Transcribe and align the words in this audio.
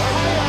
Bisa 0.00 0.39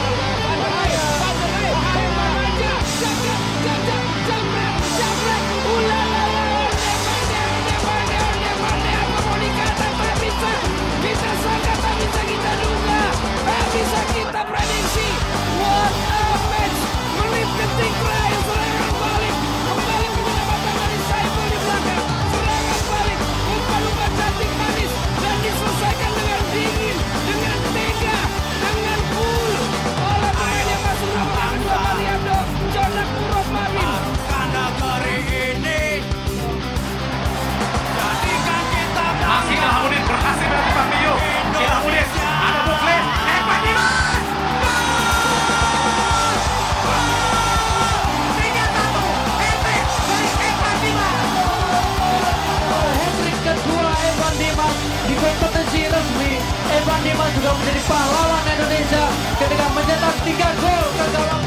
Juga 57.32 57.56
menjadi 57.56 57.82
pahlawan 57.88 58.44
Indonesia 58.44 59.04
ketika 59.40 59.66
mencetak 59.72 60.16
tiga 60.28 60.50
gol 60.60 60.86
ke 61.00 61.06
gawang 61.16 61.46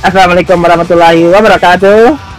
Assalamualaikum 0.00 0.56
warahmatullahi 0.64 1.28
wabarakatuh. 1.28 2.29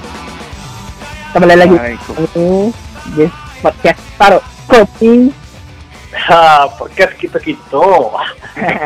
Kembali 1.31 1.55
lagi 1.55 1.75
kami 1.79 2.75
di 3.15 3.23
podcast 3.63 4.03
Taruh 4.19 4.43
Kopi 4.67 5.31
Ha, 6.11 6.67
podcast 6.75 7.15
kita 7.15 7.39
kita. 7.39 7.87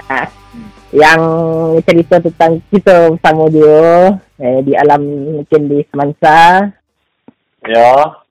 yang 1.02 1.22
cerita 1.90 2.22
tentang 2.22 2.62
kita 2.70 3.10
bersama 3.18 3.50
dia 3.50 4.14
eh, 4.38 4.62
di 4.62 4.78
alam 4.78 5.02
mungkin 5.42 5.62
di 5.66 5.82
Semansa. 5.90 6.70
Ya. 7.66 8.22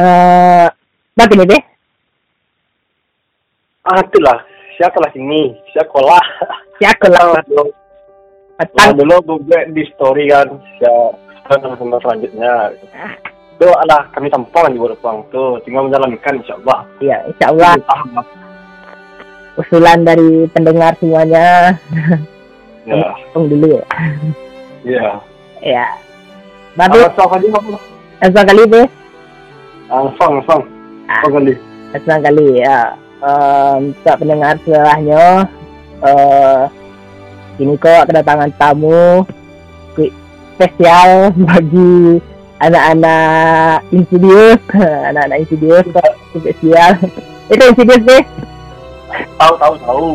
Eh, 0.00 0.66
berapa 1.12 1.32
ni 1.36 1.44
deh? 1.44 1.62
Ah, 3.84 4.00
itulah. 4.00 4.48
Siapa 4.80 4.96
lah 4.96 5.12
sini? 5.12 5.52
Siapa 5.76 5.98
lah? 6.00 6.24
Siapa 6.80 7.04
lah 7.12 7.44
Dulu, 8.96 9.20
dulu 9.20 9.44
gue 9.44 9.60
di 9.76 9.84
story 9.92 10.32
kan. 10.32 10.48
Siapa 10.80 11.31
sama 11.50 11.98
selanjutnya. 12.02 12.70
Itu 13.58 13.66
adalah 13.70 14.06
kami 14.14 14.30
tampang 14.30 14.72
di 14.74 14.78
Borepang 14.78 15.22
tuh. 15.30 15.58
Tinggal 15.62 15.86
menjalankan 15.86 16.34
insya 16.42 16.54
Allah. 16.62 16.78
Ya, 16.98 17.18
insya 17.30 17.46
Allah 17.50 17.72
Ah, 17.86 18.02
usulan 19.58 20.02
dari 20.02 20.48
pendengar 20.50 20.96
semuanya. 20.98 21.76
Ya. 22.82 23.14
Tunggu 23.30 23.54
dulu 23.54 23.66
ya. 23.78 23.84
Ya. 24.82 25.08
Ya. 25.62 25.86
Apa 26.74 26.88
Bagus, 26.88 27.14
song 27.14 27.30
aja 27.30 27.46
apa? 27.52 27.78
langsung 28.22 28.46
kali 28.48 28.62
deh. 28.66 28.86
Ah. 29.92 30.08
Ah. 31.06 31.22
Kali. 31.30 31.54
Kali 31.94 32.46
ya. 32.58 32.78
Um, 33.22 33.94
untuk 33.94 34.18
pendengar 34.18 34.58
setelahnya, 34.66 35.46
uh, 36.02 36.66
ini 37.62 37.78
kok 37.78 38.10
kedatangan 38.10 38.50
tamu 38.58 39.22
spesial 40.56 41.32
bagi 41.36 42.22
anak-anak 42.62 43.82
Insidious, 43.90 44.62
anak-anak 45.10 45.38
Insidious 45.46 45.86
spesial. 46.32 46.92
Itu 47.50 47.62
Insidious 47.74 48.02
deh. 48.06 48.24
Tahu, 49.36 49.54
tahu, 49.60 49.74
tahu. 49.84 50.08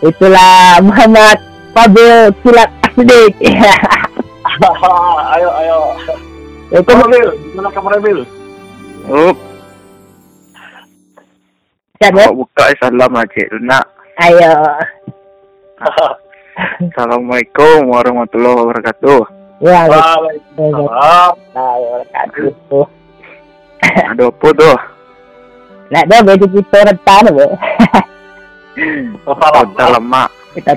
Itulah 0.08 0.80
Muhammad 0.80 1.38
Fadil 1.74 2.30
Kilat 2.40 2.70
Asdik. 2.86 3.32
ayo, 5.36 5.48
ayo. 5.60 5.78
Itu 6.72 6.90
Bil, 6.90 7.30
gimana 7.52 7.68
kabarnya 7.70 8.00
Bil? 8.02 8.20
Oh, 9.06 9.30
siapa? 12.02 12.26
kok 12.26 12.34
buka 12.42 12.64
salam 12.82 13.14
aja 13.14 13.42
Luna. 13.54 13.80
Ayo. 14.18 14.52
Assalamualaikum 16.56 17.92
warahmatullahi 17.92 18.56
wabarakatuh. 18.64 19.20
Ya, 19.60 19.84
Waalaikumsalam. 19.92 21.36
wabarakatuh. 21.52 22.84
Ada 24.16 24.24
apa 24.24 24.48
tuh? 24.56 24.78
Nak 25.92 26.04
dah 26.08 26.20
baju 26.24 26.46
kita 26.48 26.78
rentan 26.88 27.28
apa? 27.28 27.46
Salam. 29.28 29.68
Kota 29.76 29.84
lemak. 30.00 30.30
Kita 30.56 30.72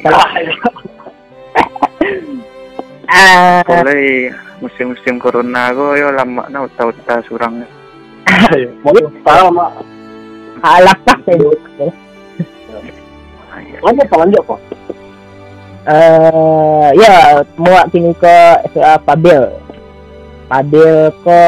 ah 3.10 3.64
Boleh 3.64 4.36
musim-musim 4.60 5.16
corona 5.18 5.72
ko 5.72 5.96
yo 5.96 6.12
lama 6.12 6.44
na 6.52 6.68
uta-uta 6.68 7.24
surang. 7.24 7.64
Mau 8.84 8.94
salam, 9.24 9.56
Mak. 9.56 9.72
alakah 10.60 11.18
saya. 11.24 11.50
Lanjut, 13.80 14.06
Pak, 14.12 14.20
lanjut, 14.20 14.44
Pak. 14.44 14.60
Eh 15.90 16.90
ya 17.02 17.42
muak 17.58 17.90
kini 17.90 18.14
ke 18.14 18.38
uh, 18.78 19.00
Pabil. 19.02 19.42
Pabil 20.46 21.10
ke 21.26 21.42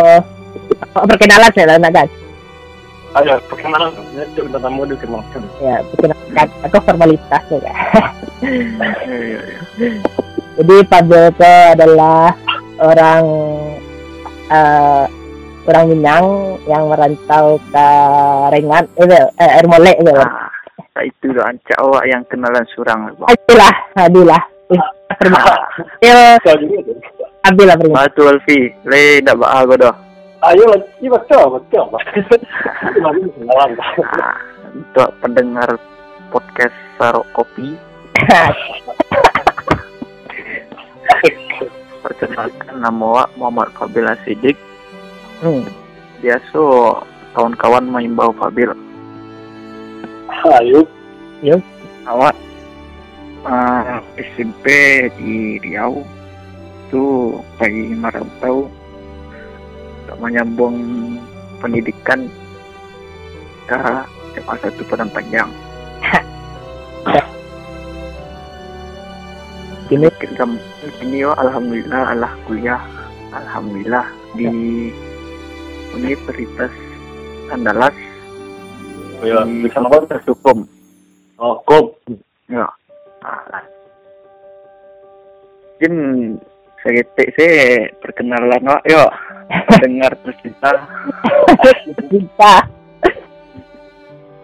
oh, 0.97 1.05
perkenalan 1.05 1.51
saya 1.53 1.77
lah 1.77 1.91
kan. 1.93 2.07
Ayo, 3.21 3.37
perkenalan. 3.45 3.93
Itu 4.17 4.49
kita 4.49 4.57
tamu 4.57 4.89
kenalkan. 4.89 5.41
Ya, 5.61 5.85
perkenalan 5.93 6.47
aku 6.65 6.77
formalitas 6.81 7.43
ya. 7.53 7.59
kan. 7.61 7.75
Iya, 8.41 8.89
iya, 9.05 9.39
iya. 9.77 9.99
Jadi 10.57 10.75
Pabil 10.89 11.23
ke 11.37 11.53
adalah 11.77 12.33
orang 12.81 13.23
eh 14.49 15.05
orang 15.69 15.85
Minang 15.93 16.25
yang 16.65 16.89
merantau 16.89 17.61
ke 17.69 17.87
Rengan, 18.49 18.83
eh, 18.97 19.05
eh 19.37 19.49
Air 19.61 19.67
Molek 19.69 20.01
gitu. 20.01 20.13
Ah, 20.17 20.49
tak 20.49 20.60
itu 21.05 21.31
doh 21.31 21.43
ancak 21.43 21.77
awak 21.79 22.03
yang 22.05 22.23
kenalan 22.27 22.65
surang 22.71 23.11
bang. 23.13 23.29
Adilah, 23.29 23.75
adilah. 23.97 24.41
Eh, 24.71 24.83
Terima 25.19 25.39
kasih. 25.47 25.85
Saya 26.41 26.55
juga 26.61 26.79
tu. 26.85 26.93
Abil 27.41 27.65
lah 27.65 27.75
terima. 27.75 27.95
Batu 28.05 28.21
Alfi, 28.23 28.59
le 28.85 29.03
dak 29.21 29.35
ba 29.35 29.47
aku 29.61 29.75
doh. 29.75 29.95
Ayo, 30.41 30.65
ini 30.97 31.09
betul, 31.09 31.53
betul. 31.53 31.85
Pak. 31.89 32.01
Lagi. 32.97 33.25
Pak. 33.49 33.69
Ah, 34.09 34.37
untuk 34.73 35.09
pendengar 35.21 35.69
podcast 36.29 36.73
Sarok 36.97 37.25
Kopi, 37.33 37.77
perkenalkan 42.01 42.75
nama 42.77 43.03
awak 43.05 43.29
Muhammad 43.37 43.69
Fabil 43.77 44.07
Asidik. 44.07 44.57
Hmm. 45.41 45.65
Biasa 46.21 46.61
kawan-kawan 47.33 47.85
mengimbau 47.85 48.33
Fabil. 48.33 48.69
Ayo. 50.31 50.87
awak 52.07 52.33
uh, 53.43 53.99
SMP 54.15 54.65
di 55.19 55.59
Riau 55.59 56.01
itu 56.87 57.35
pergi 57.59 57.95
merantau. 57.95 58.71
Untuk 60.01 60.17
menyambung 60.27 60.75
pendidikan 61.63 62.27
ke 63.69 63.79
SMA 64.35 64.55
satu 64.59 64.83
Padang 64.87 65.11
Panjang. 65.11 65.47
Kini 69.87 70.07
Kita 70.19 70.47
ini 71.03 71.23
oh, 71.23 71.35
alhamdulillah 71.35 72.11
Allah 72.11 72.31
kuliah. 72.47 72.79
Alhamdulillah 73.31 74.03
di 74.35 74.51
Universitas 75.95 76.71
Andalas 77.47 77.95
ya, 79.23 79.45
di 79.45 79.65
bisa 79.65 79.79
apa? 79.79 79.89
Fakultas 79.89 80.23
Hukum. 80.27 80.57
Oh, 81.41 81.57
kop. 81.65 81.97
Ya. 82.49 82.67
Ah. 83.21 83.63
Mungkin 85.81 85.93
saya 86.81 87.01
saya 87.15 87.53
perkenalan 88.01 88.65
Wak, 88.65 88.83
yo. 88.85 89.05
dengar 89.83 90.15
tercinta 90.23 90.71
Kita 92.07 92.55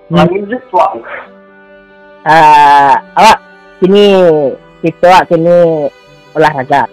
Langit 0.08 0.44
Jepang. 0.48 1.04
eh 2.28 2.94
awak 3.16 3.40
sini 3.80 4.04
kita 4.84 5.08
awak 5.08 5.32
sini 5.32 5.88
olahraga 6.36 6.84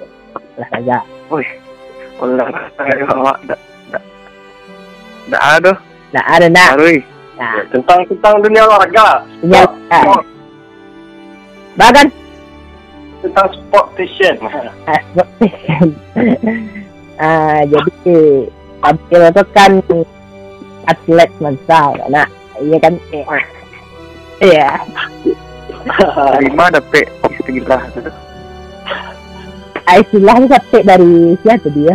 olahraga 0.55 0.99
wih 1.27 1.49
olahraga 2.23 2.83
ya 2.95 3.07
awak 3.19 3.39
dak 3.51 3.61
dak 3.91 4.05
dak 5.27 5.43
ada 5.43 5.73
nah 6.15 6.25
ada 6.31 6.47
nak 6.47 6.79
Nah 7.35 7.59
Tentang 7.71 8.07
tentang 8.07 8.35
dunia 8.43 8.67
olahraga. 8.67 9.27
punya 9.43 9.63
Sport, 9.91 10.25
bagan 11.75 12.07
tentang 13.25 13.49
sport 13.57 13.87
station. 13.97 14.37
ah, 14.91 15.01
ah 17.25 17.61
jadi 17.65 18.15
Abdul 18.85 19.23
itu 19.33 19.45
kan 19.57 19.73
atlet 20.85 21.31
mensal 21.41 21.97
nak? 22.13 22.29
Iya 22.61 22.79
kan? 22.79 22.95
Iya. 24.45 24.69
Lima 26.45 26.69
dapet 26.69 27.09
istilah 27.29 27.83
tu 27.97 28.01
Ah, 29.85 30.01
istilahnya 30.01 30.49
sampai 30.49 30.81
dari 30.81 31.37
siapa 31.45 31.69
dia 31.77 31.93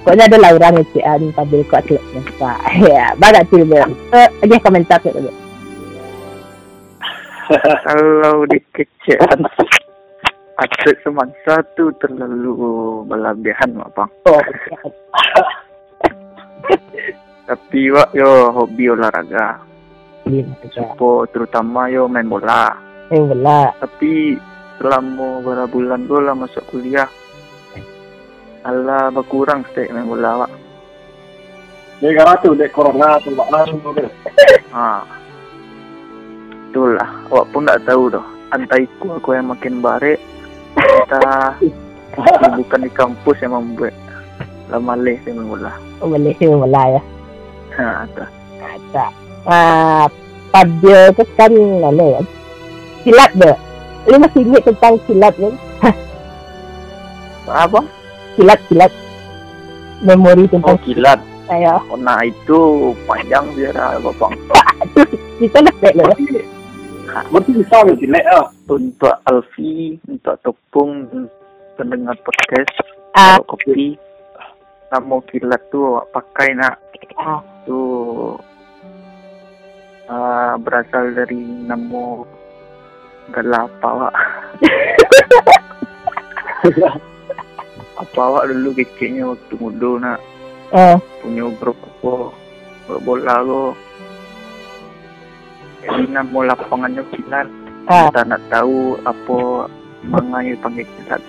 Pokoknya 0.00 0.32
ada 0.32 0.36
lah 0.40 0.50
orang 0.56 0.80
ecean 0.80 1.20
pada 1.36 1.58
atlet 1.76 2.02
mensal 2.16 2.56
ya 2.80 3.12
bagan 3.20 3.44
tu 3.52 3.60
dia. 3.68 3.84
Eh, 4.16 4.28
dia 4.48 4.58
komentar 4.64 4.96
tu 5.04 5.12
dia. 5.12 5.32
Kalau 7.84 8.48
di 8.48 8.58
kecean 8.72 9.44
atlet 10.56 10.96
semangsa 11.04 11.60
tu 11.76 11.92
terlalu 12.00 12.56
berlebihan 13.04 13.76
mak 13.76 13.92
bang 13.96 14.10
oh 14.28 14.40
tapi 17.50 17.90
wak 17.90 18.14
yo 18.16 18.54
hobi 18.56 18.94
olahraga. 18.94 19.60
Ini 20.24 20.46
juga 20.70 20.94
po 20.94 21.26
terutama 21.28 21.90
yo 21.90 22.06
main 22.06 22.30
bola. 22.30 22.72
Yang 23.10 23.36
bola. 23.36 23.74
Tapi 23.82 24.38
selama 24.78 25.42
beberapa 25.42 25.66
bulan 25.68 26.00
tu 26.06 26.16
lah 26.22 26.34
masuk 26.38 26.64
kuliah 26.70 27.10
Alah 28.60 29.08
berkurang 29.08 29.64
main 29.72 30.04
bola 30.04 30.44
wak 30.44 30.50
Dia 32.00 32.12
gara 32.12 32.36
tu 32.44 32.52
dek 32.52 32.72
corona 32.72 33.16
tu 33.20 33.32
bak 33.32 33.48
lalu 33.48 33.76
tu. 33.80 33.90
ha. 34.76 35.00
Itulah 36.68 37.10
Awak 37.32 37.46
pun 37.50 37.64
tak 37.64 37.80
tahu 37.88 38.12
dah 38.12 38.26
Antara 38.52 38.84
ikut 38.84 39.10
aku 39.16 39.30
yang 39.32 39.48
makin 39.48 39.80
barik 39.80 40.20
Entah 40.76 41.56
Bukan 42.58 42.80
di 42.84 42.90
kampus 42.92 43.40
yang 43.40 43.56
membuat 43.56 43.94
Lama 44.68 44.94
leh 44.94 45.18
saya 45.24 45.34
main 45.34 45.50
bola 45.50 45.72
oh, 45.98 46.06
boleh 46.06 46.32
sih 46.36 46.46
bola 46.46 46.82
ya 46.94 47.02
Ha, 47.70 48.02
tu. 48.12 48.26
ada 48.60 49.06
ah 49.46 50.04
pada 50.50 50.98
tu 51.14 51.22
kan 51.38 51.48
mana 51.54 52.18
ya 52.18 52.20
silat 53.06 53.30
dia 53.38 53.54
Lu 54.10 54.18
masih 54.18 54.42
ingat 54.42 54.62
tentang 54.66 54.98
silat 55.06 55.34
kan? 55.38 55.54
Apa? 57.46 57.80
Silat, 58.40 58.56
silat. 58.72 58.88
Memori 60.00 60.48
Oh, 60.48 60.52
tentang 60.56 60.80
kilat. 60.80 61.20
saya. 61.44 61.76
Oh, 61.92 61.98
nah 62.00 62.24
itu 62.24 62.56
panjang 63.04 63.44
dia 63.52 63.68
dah, 63.68 64.00
Bapak. 64.00 64.32
Kita 65.36 65.60
nak 65.60 65.76
baik 65.76 65.92
lah. 65.92 66.08
Mesti 67.28 67.50
bisa 67.52 67.84
jelek 67.84 68.24
ah. 68.32 68.48
Untuk 68.64 69.12
Alfi, 69.26 70.00
untuk 70.08 70.40
Topung, 70.40 71.04
pendengar 71.76 72.16
podcast, 72.22 72.72
Ah, 73.12 73.36
kalau 73.36 73.58
kopi, 73.58 73.98
nama 74.88 75.20
kilat 75.28 75.60
tu 75.68 75.82
awak 75.82 76.06
pakai 76.14 76.54
nak 76.54 76.78
ah, 77.18 77.42
tu 77.66 77.76
uh, 80.06 80.54
berasal 80.62 81.12
dari 81.12 81.42
nama 81.66 82.22
gelapa 83.34 83.84
awak. 83.84 84.14
apa 88.00 88.18
awak 88.18 88.48
dulu 88.48 88.72
kecilnya 88.72 89.28
waktu 89.28 89.54
muda 89.60 89.90
nak 90.00 90.18
ah, 90.72 90.96
punya 91.20 91.44
grup 91.60 91.76
apa 91.84 92.32
grup 92.88 93.00
bola 93.04 93.34
ko 93.44 93.62
jadi 95.84 96.04
nama 96.08 96.38
lapangannya 96.56 97.04
kilat 97.12 97.48
ah. 97.92 98.08
kita 98.08 98.20
nak 98.24 98.40
tahu 98.48 98.96
apa 99.04 99.36
mangai 100.08 100.56
panggil 100.58 100.88
kilat 100.96 101.22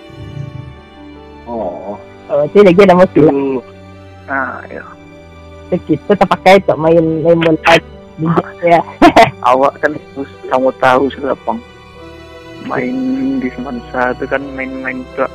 Oh. 1.42 1.98
Oh, 2.30 2.46
tu 2.54 2.62
lagi 2.62 2.86
nama 2.86 3.02
silat. 3.10 3.34
Tu. 3.34 3.60
ah 4.30 4.62
ya 4.70 4.86
Kita 5.74 6.14
tak 6.14 6.38
pakai 6.38 6.62
untuk 6.62 6.78
main 6.78 7.04
main 7.20 7.38
bola. 8.22 8.48
Ya. 8.62 8.80
awak 9.50 9.74
kan 9.82 9.98
harus 9.98 10.30
kamu 10.46 10.70
tahu 10.78 11.04
selapang 11.10 11.58
main 12.66 12.94
di 13.42 13.48
Semansa 13.52 14.14
tu 14.16 14.24
kan 14.30 14.42
main-main 14.54 15.02
tu 15.18 15.26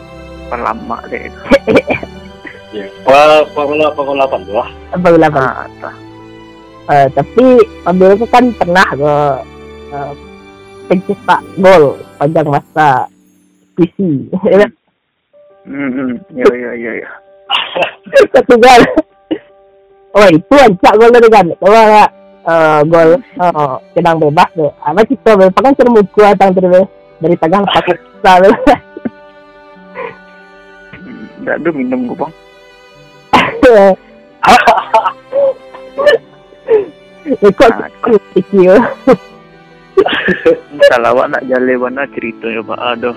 lama 0.55 0.97
deh 1.11 1.27
Ya. 2.75 2.85
Pa 3.07 3.47
pangula 3.55 3.88
pangula 3.95 4.27
pan 4.27 4.44
tu 4.44 4.51
lah. 4.51 4.69
Apa 4.91 5.07
bola 5.09 5.27
apa? 5.31 5.44
ah. 5.88 5.95
Uh, 6.88 7.07
tapi 7.15 7.45
Abdul 7.83 8.15
tu 8.19 8.27
kan 8.27 8.45
pernah 8.55 8.88
ke 8.91 9.13
uh, 9.91 10.11
pencetak 10.88 11.41
gol 11.59 11.99
panjang 12.19 12.47
masa 12.47 13.07
PC. 13.75 14.29
hmm, 15.67 15.89
hmm. 15.91 16.11
ya 16.31 16.47
ya 16.47 16.71
ya 16.75 16.91
ya 17.03 17.09
Satu 18.35 18.55
gol. 18.59 18.81
Oh 20.13 20.27
itu 20.27 20.55
ancak 20.59 20.94
gol 20.99 21.09
tu 21.11 21.29
kan. 21.31 21.47
Tak? 21.47 22.09
Uh, 22.47 22.79
gol 22.88 23.09
uh, 23.39 23.79
sedang 23.95 24.19
bebas 24.19 24.49
tu. 24.53 24.67
Apa 24.83 25.01
kita 25.07 25.39
bebas 25.39 25.55
kan 25.55 25.71
datang 26.35 26.51
tu 26.51 26.61
dulu. 26.61 26.83
Dari 27.17 27.35
tengah 27.39 27.63
lepas 27.63 28.79
tak 31.47 31.63
ada 31.63 31.69
minum 31.71 32.11
gua 32.11 32.27
bang 32.27 32.33
Ikut 37.27 37.71
aku 37.71 38.15
kecil. 38.33 38.75
kalau 40.88 41.09
awak 41.11 41.27
nak 41.29 41.44
jalan 41.47 41.75
mana 41.77 42.03
cerita 42.07 42.47
ya 42.47 42.61
pak 42.61 42.79
ada 42.79 43.11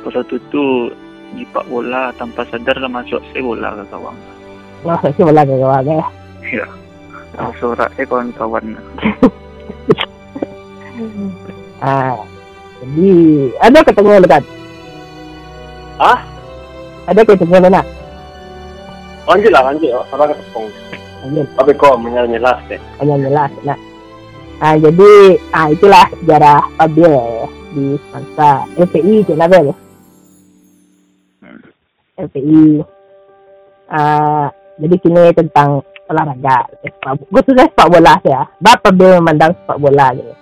pasal 0.00 0.22
tu 0.24 0.36
tu 0.48 0.88
jipak 1.34 1.64
bola 1.66 2.12
tanpa 2.14 2.44
sadar 2.46 2.76
lah 2.76 2.88
masuk 2.88 3.20
saya 3.28 3.40
bola 3.40 3.72
ke 3.72 3.84
kawan 3.88 4.16
Nah, 4.82 4.98
saya 5.00 5.14
bola 5.18 5.42
ke 5.42 5.54
kawan 5.54 5.84
ya. 5.84 6.06
ya 6.52 6.66
Tahu 7.32 7.50
sorak 7.56 7.90
saya 7.92 8.04
kawan-kawan 8.06 8.64
Ah, 11.80 12.14
jadi 12.78 13.10
ada 13.58 13.78
ketemu 13.82 14.22
dekat. 14.22 14.44
Ah? 15.98 16.20
Ada 17.10 17.20
ketemu 17.26 17.56
mana? 17.58 17.82
Lanjut 19.26 19.50
lah 19.50 19.62
lanjut. 19.70 19.90
Orang 20.10 20.30
ketepung. 20.34 20.66
Lanjut. 21.22 21.46
Tapi 21.58 21.70
kau 21.78 21.94
menyelas 21.98 22.58
deh. 22.70 22.80
hanya 23.02 23.18
jelas 23.18 23.50
nah 23.66 23.78
ah 24.62 24.78
jadi 24.78 25.10
ah 25.50 25.66
itulah 25.74 26.06
sejarah 26.22 26.62
Fabio 26.78 27.50
di 27.74 27.98
masa 28.14 28.62
LPI 28.78 29.26
je 29.26 29.34
level 29.34 29.74
LPI 32.14 32.62
ah 33.90 34.46
jadi 34.78 34.94
kini 35.02 35.34
tentang 35.34 35.82
olahraga 36.06 36.70
sepak 36.78 37.18
gue 37.26 37.42
sudah 37.42 37.66
sepak 37.74 37.90
bola 37.90 38.14
ya 38.22 38.46
berapa 38.62 38.86
Fabio 38.86 39.18
memandang 39.18 39.50
sepak 39.58 39.78
bola 39.82 40.06
gitu 40.14 40.34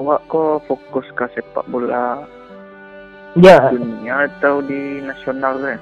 awak 0.00 0.24
kok 0.32 0.64
fokus 0.64 1.06
ke 1.12 1.24
sepak 1.36 1.68
bola 1.68 2.24
ya 3.38 3.70
dunia 3.70 4.14
atau 4.26 4.58
di 4.64 4.98
nasional 5.04 5.54
kan 5.62 5.78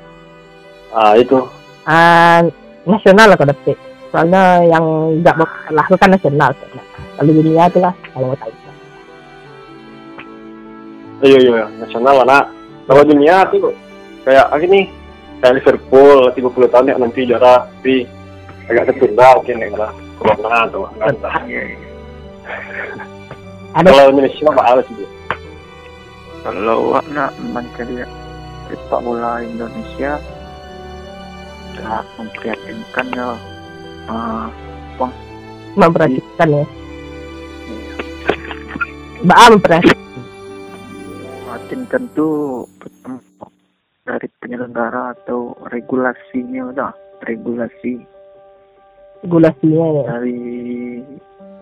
Ah 0.89 1.13
itu. 1.17 1.37
ah 1.89 2.41
nasional 2.85 3.29
lah 3.33 3.37
kalau 3.37 3.53
dapat 3.53 3.77
soalnya 4.09 4.43
yang 4.65 4.85
nggak 5.21 5.37
berkalah 5.37 5.85
itu 5.89 5.97
kan 6.01 6.11
nasional 6.13 6.51
kalau 7.17 7.31
dunia 7.33 7.63
itu 7.69 7.79
lah 7.81 7.95
kalau 8.13 8.33
mau 8.33 8.39
tahu 8.41 8.53
Iya 11.19 11.39
iya 11.43 11.67
nasional 11.83 12.23
anak. 12.23 12.47
Kalau 12.87 13.03
dunia 13.03 13.43
tuh 13.51 13.75
kayak 14.23 14.55
ah, 14.55 14.59
gini 14.63 14.87
kayak 15.43 15.59
Liverpool 15.59 16.31
30 16.31 16.71
tahun 16.71 16.91
ya 16.91 16.95
nanti 16.95 17.27
juara 17.27 17.67
tapi 17.67 18.07
agak 18.71 18.95
tertunda 18.95 19.35
mungkin 19.35 19.59
ya 19.59 19.69
lah 19.75 19.91
corona 20.23 20.71
atau 20.71 20.87
enggak 20.95 21.09
entah. 21.19 21.35
Iya, 21.43 21.63
iya. 21.75 21.79
ada 23.75 23.89
Kalau 23.91 24.11
Indonesia 24.15 24.47
bakal 24.55 24.79
sih. 24.87 25.07
Kalau 26.43 26.95
awak 26.95 27.05
nak 27.13 27.33
mencari 27.41 28.05
sepak 28.69 29.01
bola 29.01 29.43
Indonesia 29.43 30.21
tak 31.79 32.05
memprihatinkan 32.19 33.07
ya 33.15 33.31
Ah, 34.09 34.49
memperhatikan 35.77 36.49
ya? 36.49 36.65
Mbak 39.21 39.39
memperhatikan 39.53 40.09
memprihatinkan. 41.69 42.03
Tu 42.17 42.29
pertama 42.81 43.21
dari 44.09 44.29
penyelenggara 44.41 45.13
atau 45.13 45.53
regulasinya 45.69 46.73
udah 46.73 46.93
regulasi. 47.29 48.01
Regulasinya 49.21 49.87
ya. 49.93 50.03
dari 50.09 50.41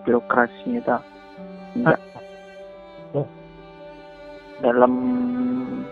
birokrasinya 0.07 0.79
dah 0.87 1.01
enggak. 1.75 1.99
Ya. 3.11 3.23
Dalam 4.59 4.93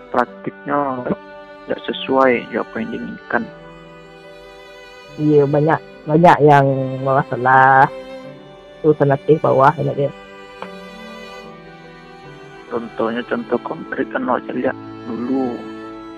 praktiknya 0.09 1.05
tidak 1.65 1.79
sesuai 1.85 2.45
ya 2.49 2.61
apa 2.61 2.75
yang 2.81 2.89
diinginkan 2.91 3.43
Iya 5.15 5.43
banyak 5.47 5.79
banyak 6.05 6.37
yang 6.43 6.65
masalah 7.01 7.87
urusan 8.83 9.15
aktif 9.15 9.39
bawah 9.41 9.71
dia. 9.95 10.11
contohnya 12.67 13.21
contoh 13.25 13.55
konkret 13.63 14.05
kan 14.11 14.27
saya 14.27 14.51
lihat 14.51 14.77
dulu 15.07 15.55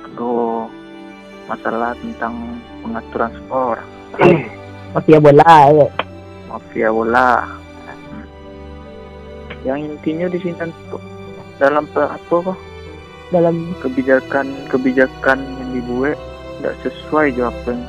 ada 0.02 0.32
masalah 1.46 1.92
tentang 2.02 2.34
pengaturan 2.82 3.32
skor 3.44 3.78
Mafia 4.96 5.20
bola 5.20 5.56
ya. 5.70 5.88
mafia 6.50 6.90
bola 6.90 7.30
Hmm. 8.08 8.24
yang 9.68 9.80
intinya 9.84 10.32
di 10.32 10.40
sini 10.40 10.56
tuh 10.90 11.00
dalam 11.58 11.86
apa? 11.94 12.54
Dalam 13.28 13.76
kebijakan 13.84 14.48
kebijakan 14.72 15.40
yang 15.44 15.70
dibuat 15.76 16.16
tidak 16.58 16.76
sesuai 16.86 17.36
juga 17.36 17.52
apa 17.52 17.70
yang 17.76 17.84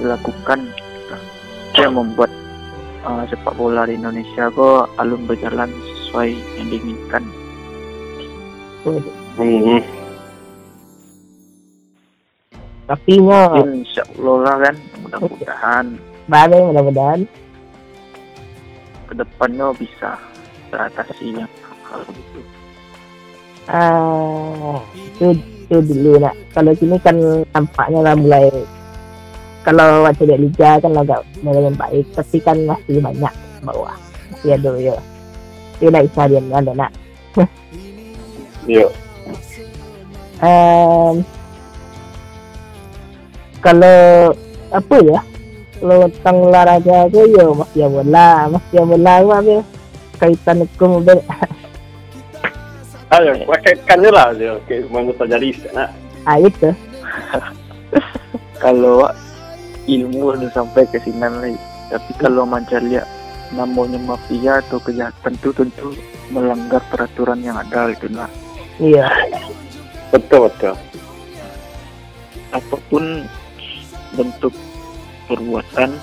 dilakukan. 0.00 0.60
Itu 1.72 1.78
yang 1.78 1.94
membuat 2.00 2.30
uh, 3.06 3.24
sepak 3.28 3.54
bola 3.54 3.86
di 3.86 3.98
Indonesia 3.98 4.48
kok 4.50 4.88
alun 4.98 5.22
berjalan 5.28 5.70
sesuai 5.70 6.32
yang 6.58 6.68
diinginkan. 6.70 7.24
Hmm. 8.82 9.78
tapi 12.82 13.14
nya 13.22 13.56
insya 13.62 14.02
Allah 14.18 14.36
lah 14.42 14.56
kan 14.68 14.76
mudah-mudahan. 15.06 15.86
Balik 16.26 16.60
mudah-mudahan. 16.66 17.20
Ke 19.06 19.12
depannya 19.16 19.70
bisa 19.78 20.18
teratasi 20.68 21.40
yang 21.40 21.48
itu 22.00 22.40
ah 23.70 24.78
itu 24.98 25.76
dulu 25.80 26.20
nak. 26.20 26.34
Kalau 26.52 26.72
sini 26.76 26.96
kan 27.00 27.16
nampaknya 27.52 28.00
lah 28.02 28.14
mulai 28.18 28.46
kalau 29.62 30.02
waktu 30.02 30.26
di 30.26 30.36
liga 30.50 30.82
kan 30.82 30.90
agak 30.98 31.22
mulai 31.46 31.70
membaik 31.70 32.06
tapi 32.18 32.38
kan 32.42 32.58
masih 32.66 32.98
banyak 32.98 33.34
bawah. 33.62 33.94
Masih 34.34 34.58
ada 34.58 34.72
ya. 34.74 34.96
Itu 35.78 35.88
nak 35.90 36.02
bisa 36.10 36.22
dia 36.26 36.40
ada 36.42 36.72
nak. 36.74 36.92
Iya. 38.62 38.86
um, 40.38 41.18
kalau 43.58 44.30
apa 44.70 44.96
ya? 45.02 45.18
Kalau 45.82 46.06
tentang 46.14 46.36
olahraga 46.46 47.10
tu 47.10 47.26
ya 47.34 47.50
mafia 47.50 47.86
bola 47.90 48.46
mafia 48.54 48.82
bola 48.86 49.14
apa 49.18 49.42
ya? 49.42 49.62
kaitan 50.22 50.62
hukum 50.62 51.02
kaitkannya 53.62 54.10
lah 54.10 54.32
dia. 54.32 54.56
Kayak 54.64 54.88
mana 54.88 55.12
terjadi 55.12 55.46
di 55.46 55.58
sana. 55.60 55.84
ah 56.22 56.38
itu 56.38 56.70
kalau 58.62 59.10
ilmu 59.84 60.38
udah 60.38 60.50
sampai 60.54 60.86
ke 60.86 61.02
sini 61.02 61.18
lagi 61.18 61.58
tapi 61.90 62.10
kalau 62.14 62.46
macam 62.46 62.78
lihat 62.86 63.10
namanya 63.50 63.98
mafia 63.98 64.62
atau 64.62 64.78
kejahatan 64.78 65.34
itu 65.34 65.50
tentu 65.50 65.98
melanggar 66.30 66.78
peraturan 66.88 67.42
yang 67.42 67.58
ada 67.58 67.90
itu 67.90 68.06
nah 68.06 68.30
iya 68.78 69.10
Betul 70.08 70.46
betul. 70.46 70.78
apa 72.52 72.76
pun 72.86 73.26
bentuk 74.12 74.54
perbuatan 75.26 75.98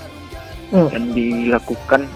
Hmm. 0.70 0.86
yang 0.94 1.10
dilakukan 1.10 2.06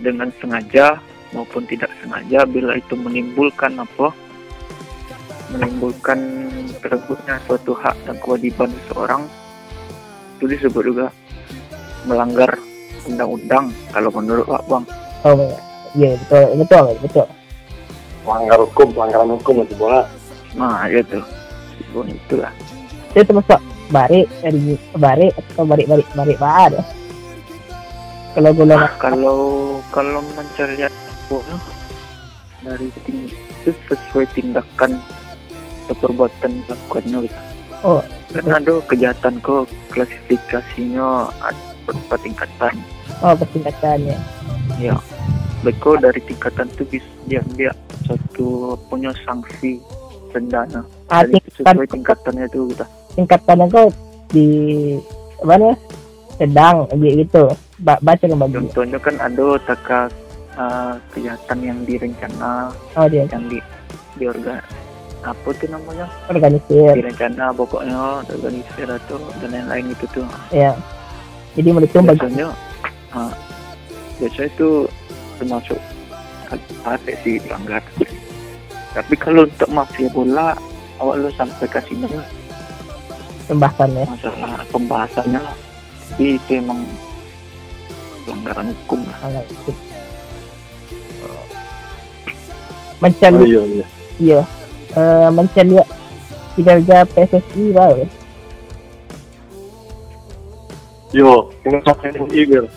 dengan 0.00 0.32
sengaja 0.40 0.96
maupun 1.32 1.64
tidak 1.68 1.90
sengaja 2.00 2.44
bila 2.48 2.76
itu 2.76 2.94
menimbulkan 2.96 3.76
apa? 3.80 4.12
Menimbulkan 5.52 6.48
tersebutnya 6.84 7.40
suatu 7.48 7.72
hak 7.72 7.96
dan 8.04 8.16
kewajiban 8.20 8.68
seseorang 8.84 9.22
itu 10.38 10.44
disebut 10.46 10.82
juga 10.84 11.06
melanggar 12.06 12.52
undang-undang 13.08 13.72
kalau 13.90 14.10
menurut 14.12 14.46
Pak 14.46 14.62
Bang. 14.68 14.84
Oh 15.24 15.34
iya 15.96 16.14
betul. 16.14 16.46
Betul 16.62 16.86
betul. 17.00 17.26
Melanggar 18.28 18.58
hukum, 18.60 18.88
pelanggaran 18.92 19.30
hukum 19.40 19.54
itu 19.64 19.74
bola. 19.76 20.02
nah 20.56 20.88
itu 20.88 21.20
itu 21.76 21.98
itulah. 22.08 22.52
Itu 23.12 23.24
termasuk 23.24 23.60
balik 23.88 24.28
dari 24.44 24.76
balik 24.96 25.32
atau 25.32 25.64
balik 25.64 25.86
balik 25.88 26.08
balik 26.12 26.38
balik 26.40 26.84
kalau 28.36 28.50
golongan 28.52 28.90
kalau 29.00 29.38
kalau 29.88 30.20
mencari 30.36 30.84
apa, 31.36 31.72
dari 32.64 32.88
ting 33.04 33.28
itu 33.28 33.70
sesuai 33.92 34.26
tindakan 34.32 34.96
atau 35.84 35.94
perbuatan 36.00 36.64
dilakukannya 36.64 37.18
gitu. 37.28 37.38
Oh, 37.84 38.00
kan 38.32 38.46
ada 38.64 38.72
kejahatan 38.88 39.38
kok 39.44 39.68
klasifikasinya 39.92 41.28
ada 41.44 42.16
tingkatan. 42.24 42.74
Oh 43.20 43.34
pertingkatannya 43.36 44.16
ya. 44.78 44.94
Beko 45.66 45.98
dari 45.98 46.22
tingkatan 46.22 46.70
itu 46.70 46.84
bisa 46.86 47.10
diambil 47.26 47.74
satu 48.06 48.78
punya 48.86 49.10
sanksi 49.26 49.82
dendana 50.30 50.84
ah 51.10 51.24
tingkatan 51.24 51.74
sesuai 51.74 51.88
tingkatannya 51.88 52.44
itu 52.46 52.60
gitu. 52.70 52.84
tingkatannya 53.16 53.66
kau 53.72 53.88
di 54.30 54.48
mana 55.42 55.74
sedang 56.38 56.86
gitu. 56.94 57.48
Ba 57.78 57.94
baca 58.02 58.24
ke 58.26 58.34
bagi 58.34 58.54
contohnya 58.58 58.98
kan 58.98 59.14
ada 59.22 59.46
taka 59.66 60.10
uh, 60.58 60.94
kejahatan 61.14 61.58
yang 61.62 61.78
direncana 61.86 62.74
oh 62.98 63.06
dia. 63.06 63.24
yang 63.30 63.46
di 63.46 63.58
diorgan 64.18 64.60
apa 65.18 65.50
tuh 65.50 65.66
namanya? 65.66 66.06
Organisir. 66.30 66.94
Direncana 66.94 67.50
pokoknya 67.50 68.22
organisir 68.22 68.86
atau 68.86 69.18
dan 69.42 69.50
lain-lain 69.50 69.94
itu 69.94 70.06
tuh. 70.14 70.26
Ya 70.54 70.74
jadi 71.58 71.74
mereka 71.74 71.98
biasanya 72.04 72.54
ah, 73.10 73.34
biasanya 74.22 74.48
itu 74.52 74.70
termasuk 75.42 75.78
ada 76.86 77.12
sih 77.26 77.42
pelanggar. 77.42 77.82
Tapi 78.94 79.14
kalau 79.18 79.42
untuk 79.46 79.68
mafia 79.74 80.08
bola 80.10 80.54
awal 80.98 81.26
lo 81.26 81.30
sampai 81.34 81.66
ke 81.70 81.80
sini 81.86 82.06
pembahasannya 83.48 84.04
masalah 84.04 84.52
pembahasannya 84.68 85.42
tapi 86.12 86.36
itu 86.36 86.50
emang 86.58 86.82
pelanggaran 88.26 88.74
hukum 88.84 89.00
lah 89.08 89.40
mencari 92.98 93.36
Oh, 93.36 93.46
iya, 93.46 93.62
iya. 93.64 93.86
iya. 94.18 94.40
Eh 94.96 95.28
mencari 95.30 95.76
kinerja 96.58 97.06
PSSI 97.14 97.70
baru 97.70 98.04
Yo, 101.08 101.48
ini 101.64 101.80
sampai 101.86 102.12
Eagle. 102.36 102.68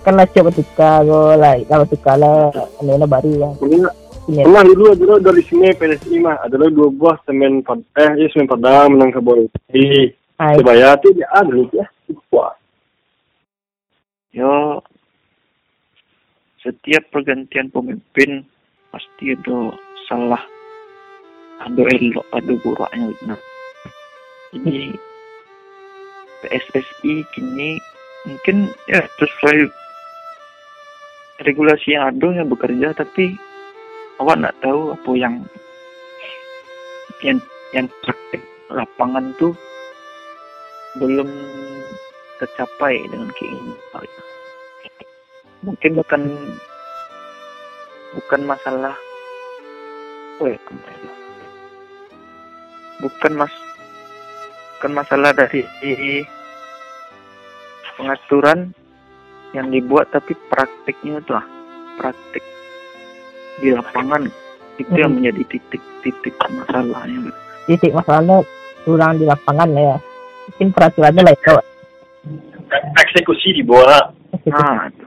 kan 0.00 0.16
lah 0.16 0.24
coba 0.32 0.48
tukar 0.48 1.04
go 1.04 1.36
lah 1.36 1.60
kalau 1.68 1.84
tukar 1.84 2.16
lah 2.16 2.48
ini 2.80 3.04
baru 3.04 3.30
ya 3.36 3.50
Pernah, 3.60 3.92
ini. 4.32 4.42
Pernah 4.48 4.62
dulu 4.64 4.84
adalah 4.96 5.18
dari 5.20 5.42
sini 5.44 5.68
PSI 5.76 6.16
mah. 6.24 6.40
Adalah 6.40 6.72
dua 6.72 6.88
buah 6.88 7.16
semen 7.28 7.60
pad 7.60 7.84
eh 8.00 8.10
ya 8.16 8.26
semen 8.32 8.48
padang 8.48 8.96
menang 8.96 9.12
ke 9.12 9.20
ah 10.40 10.56
Sebaya 10.56 10.96
tuh 11.04 11.12
dia 11.12 11.28
ada 11.36 11.52
ya. 11.52 11.84
Wah, 12.32 12.56
ya 14.32 14.80
setiap 16.64 17.04
pergantian 17.12 17.68
pemimpin 17.68 18.44
pasti 18.90 19.34
ada 19.34 19.74
salah. 20.06 20.42
Ada 21.60 21.82
elok 22.00 22.26
ada 22.32 22.52
buruknya 22.64 23.12
nah. 23.28 23.40
Ini 24.56 24.96
PSSI 26.40 27.14
kini 27.36 27.76
mungkin 28.24 28.72
ya 28.88 29.04
sesuai 29.20 29.68
regulasi 31.44 31.96
yang 31.96 32.16
ada 32.16 32.28
yang 32.32 32.48
bekerja 32.48 32.96
tapi 32.96 33.36
awak 34.20 34.40
nak 34.40 34.56
tahu 34.64 34.92
apa 34.92 35.10
yang 35.16 35.34
yang 37.20 37.38
yang 37.76 37.86
praktek 38.00 38.40
lapangan 38.72 39.32
tuh 39.36 39.52
belum 40.98 41.28
tercapai 42.40 43.04
dengan 43.12 43.28
keinginan. 43.36 44.08
Mungkin 45.60 45.92
bukan 46.00 46.22
bukan 48.16 48.40
masalah 48.42 48.94
oh 50.40 50.48
ya, 50.48 50.58
kembali. 50.66 51.08
bukan 53.00 53.32
mas 53.36 53.54
bukan 54.78 54.92
masalah 54.96 55.30
dari 55.36 55.62
pengaturan 57.96 58.72
yang 59.52 59.68
dibuat 59.68 60.08
tapi 60.10 60.32
praktiknya 60.48 61.20
itu 61.20 61.32
lah 61.34 61.46
praktik 62.00 62.44
di 63.60 63.74
lapangan 63.76 64.30
itu 64.80 64.94
yang 64.96 65.12
Hmm. 65.12 65.20
menjadi 65.20 65.42
titik-titik 65.52 66.34
masalahnya 66.48 67.30
titik 67.68 67.92
masalahnya 67.92 68.40
kurang 68.88 69.20
di 69.20 69.28
lapangan 69.28 69.68
lah 69.68 69.82
ya 69.94 69.96
mungkin 70.48 70.68
peraturannya 70.72 71.22
lah 71.22 71.34
itu 71.36 71.54
eksekusi 72.96 73.60
di 73.60 73.62
bawah 73.62 74.20
Nah, 74.46 74.88
itu. 74.88 75.06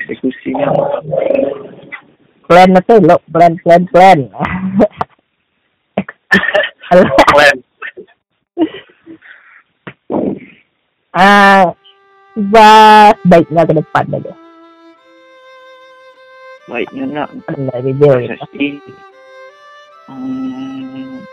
Eksekusinya. 0.00 0.72
Plan 2.46 2.70
itu 2.72 2.94
lo 3.02 3.18
plan 3.30 3.52
plan 3.62 3.82
plan 3.90 3.92
plan 3.92 4.18
ah 11.16 11.72
bahas 12.36 13.16
baiknya 13.24 13.64
ke 13.64 13.72
depan 13.80 14.04
aja. 14.12 14.34
Baiknya 16.68 17.04
nak. 17.08 17.28
Ya. 17.48 18.36
PSSI 18.36 18.68
hmm, 20.12 21.24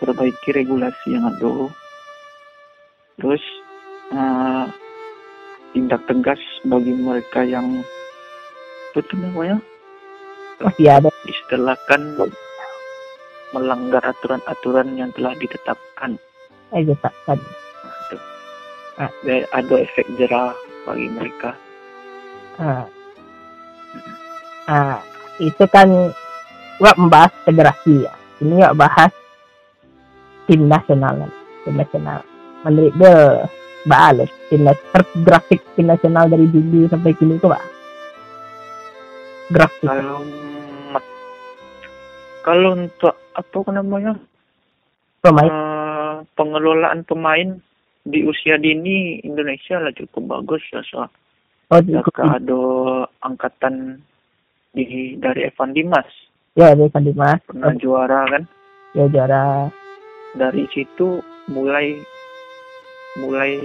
perbaiki 0.00 0.48
regulasi 0.56 1.06
yang 1.12 1.28
ada. 1.28 1.68
Terus 3.20 3.44
eh, 4.16 4.64
tindak 5.76 6.08
tegas 6.08 6.40
bagi 6.64 6.96
mereka 6.96 7.44
yang 7.44 7.84
itu 8.96 9.12
namanya 9.20 9.60
masih 10.60 10.88
ada 10.88 11.10
istilahkan 11.28 12.00
melanggar 13.54 14.02
aturan-aturan 14.02 14.96
yang 14.96 15.10
telah 15.14 15.32
ditetapkan. 15.36 16.18
aja 16.74 16.94
tak 16.98 17.14
kan 17.24 17.38
Itu. 17.38 18.16
Dan 19.22 19.46
ada 19.54 19.74
efek 19.78 20.06
jerah 20.18 20.50
bagi 20.88 21.06
mereka. 21.12 21.54
ah. 22.58 22.88
ah 24.66 24.98
itu 25.38 25.64
kan 25.68 26.10
gua 26.80 26.92
membahas 26.96 27.32
federasi 27.44 28.08
ya 28.08 28.12
ini 28.40 28.64
gua 28.64 28.72
bahas 28.72 29.12
tim 30.48 30.64
nasional 30.66 31.28
tim 31.62 31.76
nasional 31.76 32.20
menurut 32.64 32.92
dia 32.96 33.44
Baalus 33.86 34.32
tim 34.50 34.66
nas- 34.66 34.82
per- 34.90 35.06
grafik 35.22 35.62
tim 35.78 35.86
nasional 35.86 36.26
dari 36.26 36.50
dulu 36.50 36.90
sampai 36.90 37.14
kini 37.14 37.38
itu 37.38 37.46
pak 37.46 37.62
grafik 39.50 39.86
Kalau 39.86 40.18
kalau 42.46 42.78
untuk 42.78 43.14
apa 43.34 43.58
namanya? 43.74 44.14
Pemain. 45.18 45.50
Eh, 45.50 46.14
pengelolaan 46.38 47.02
pemain 47.02 47.58
di 48.06 48.22
usia 48.22 48.54
dini 48.54 49.18
Indonesia 49.26 49.82
lah 49.82 49.90
cukup 49.90 50.38
bagus 50.38 50.62
ya 50.70 50.78
so 50.86 51.02
oh 51.02 51.80
ada 52.22 52.62
angkatan 53.26 53.98
di 54.70 55.18
dari 55.18 55.50
Evan 55.50 55.74
Dimas. 55.74 56.06
Ya 56.54 56.70
ini 56.70 56.86
kan 56.94 57.02
Dimas. 57.02 57.42
Pernah 57.50 57.74
juara 57.82 58.22
kan? 58.30 58.46
Ya 58.94 59.10
juara. 59.10 59.66
Dari 60.38 60.70
situ 60.70 61.18
mulai 61.50 61.98
mulai 63.18 63.58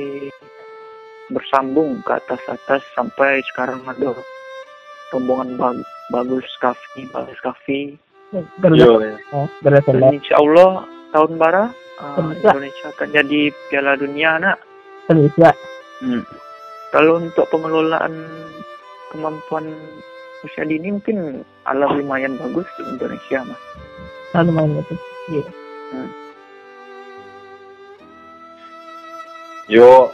bersambung 1.29 2.01
ke 2.01 2.11
atas 2.17 2.41
atas 2.49 2.81
sampai 2.97 3.45
sekarang 3.53 3.85
ada 3.85 4.17
rombongan 5.11 5.49
bag- 5.55 5.87
bagus 6.09 6.47
Kavi 6.57 7.07
bagus 7.07 7.39
Kavi 7.39 7.79
Garuda 8.57 8.79
yo 8.79 8.91
ya. 8.97 10.09
insya 10.09 10.35
Allah 10.37 10.87
tahun 11.11 11.31
bara 11.35 11.67
eh, 11.67 12.15
Semoga. 12.15 12.49
Indonesia 12.49 12.87
akan 12.89 13.07
jadi 13.11 13.39
Piala 13.67 13.93
Dunia 13.95 14.31
nak 14.37 14.57
Indonesia 15.05 15.51
Hmm. 16.01 16.25
Kalau 16.89 17.21
untuk 17.21 17.45
pengelolaan 17.47 18.25
kemampuan 19.07 19.69
usia 20.41 20.65
dini 20.65 20.89
mungkin 20.89 21.37
ala 21.61 21.85
lumayan 21.87 22.33
bagus 22.35 22.65
di 22.73 22.89
Indonesia 22.89 23.45
mas. 23.45 23.61
selalu 24.31 24.49
main 24.49 24.71
itu 24.73 24.95
iya 25.29 25.45
yo 29.69 30.09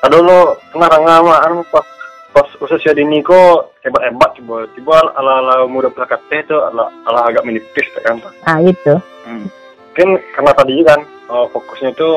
ada 0.00 0.16
lo 0.16 0.38
ngarang 0.72 1.04
sama 1.04 1.34
anu 1.42 1.60
pas 1.68 1.86
pas 2.30 2.46
usia 2.62 2.94
dini 2.94 3.22
kok 3.22 3.74
hebat 3.82 4.06
hebat 4.06 4.30
coba 4.38 4.66
coba 4.78 4.94
ala 5.18 5.32
ala 5.42 5.54
muda 5.66 5.90
pelakat 5.90 6.22
teh 6.30 6.40
itu 6.42 6.54
ala 6.54 6.86
ala 7.10 7.26
agak 7.26 7.42
menipis 7.42 7.86
kan 8.06 8.22
ah 8.46 8.58
itu 8.62 8.94
mungkin 9.26 10.22
karena 10.32 10.52
tadi 10.54 10.74
kan 10.86 11.00
eh, 11.04 11.46
fokusnya 11.50 11.90
itu 11.92 12.10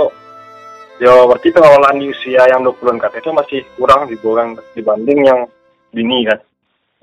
ya 1.02 1.26
berarti 1.26 1.50
pengelolaan 1.50 2.00
di 2.00 2.08
usia 2.14 2.46
yang 2.48 2.62
20-an 2.64 3.02
ke 3.02 3.06
atas 3.10 3.22
itu 3.26 3.32
masih 3.34 3.60
kurang 3.76 4.08
diborang 4.08 4.56
dibanding 4.78 5.20
yang 5.26 5.40
dini 5.92 6.24
kan. 6.24 6.40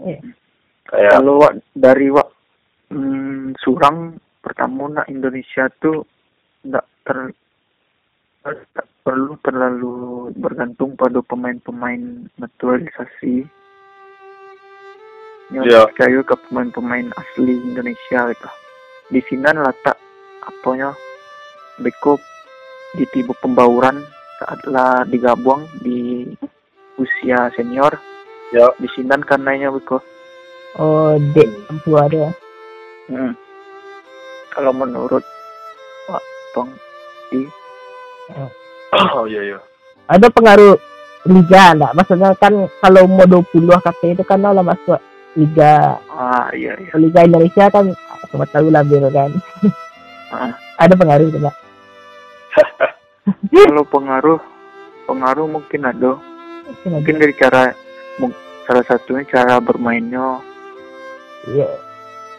Iya. 0.00 0.18
kayak 0.88 1.12
Kalau 1.20 1.34
wak, 1.44 1.52
dari 1.76 2.08
wak 2.08 2.28
hmm, 2.90 3.54
surang 3.60 4.16
pertama 4.40 4.88
nak 4.88 5.06
Indonesia 5.12 5.68
tuh 5.76 6.08
tidak 6.64 6.88
ter 7.04 7.18
tak 8.44 8.86
perlu 9.04 9.36
terlalu 9.44 9.94
bergantung 10.36 10.96
pada 10.96 11.20
pemain-pemain 11.20 12.28
naturalisasi. 12.40 13.44
Yang 15.50 15.64
Ya. 15.66 15.82
percaya 15.90 16.20
ke 16.22 16.34
pemain-pemain 16.46 17.10
asli 17.18 17.58
Indonesia 17.58 18.30
gitu. 18.30 18.48
Di 19.10 19.20
sini 19.26 19.50
letak 19.50 19.98
apanya 20.46 20.94
beko 21.82 22.16
di 22.94 23.04
tiba 23.10 23.34
pembauran 23.42 24.02
saatlah 24.38 25.04
digabung 25.06 25.66
di 25.82 26.26
usia 26.96 27.50
senior 27.56 27.96
ya 28.52 28.66
di 28.76 28.88
sini 28.92 29.14
karenanya 29.22 29.70
beko 29.70 30.02
oh 30.76 31.14
dek 31.36 31.48
lampu 31.68 31.96
ada 31.96 32.34
Hmm. 33.10 33.34
Kalau 34.54 34.70
menurut 34.70 35.26
Pak 36.06 36.22
Bang 36.54 36.70
oh 39.18 39.24
iya 39.26 39.54
iya. 39.54 39.58
Ada 40.10 40.26
pengaruh 40.30 40.74
liga 41.30 41.62
enggak? 41.76 41.92
Maksudnya 41.94 42.30
kan 42.38 42.52
kalau 42.82 43.02
mau 43.06 43.26
20 43.26 43.46
KT 43.70 44.02
itu 44.18 44.24
kan 44.26 44.42
lah 44.42 44.64
masuk 44.64 44.98
liga. 45.38 45.98
Ah 46.10 46.50
iya 46.50 46.74
iya. 46.80 46.92
Liga 46.98 47.26
Indonesia 47.26 47.70
kan 47.70 47.90
semua 48.30 48.46
tahu 48.50 48.70
lah 48.70 48.82
Bir 48.86 49.06
kan? 49.10 49.30
Ah. 50.30 50.54
ada 50.78 50.94
pengaruh 50.94 51.26
enggak 51.26 51.56
kalau 53.50 53.84
pengaruh 53.86 54.40
pengaruh 55.06 55.46
mungkin 55.46 55.80
ada. 55.86 56.18
Mungkin 56.66 56.88
ada. 56.90 56.94
mungkin 56.98 57.14
dari 57.18 57.34
cara 57.34 57.62
salah 58.66 58.84
satunya 58.86 59.26
cara 59.26 59.58
bermainnya. 59.62 60.38
Ya 61.50 61.68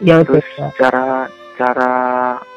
ya 0.02 0.22
itu 0.22 0.38
terus 0.38 0.46
cara 0.78 1.28
cara 1.58 1.92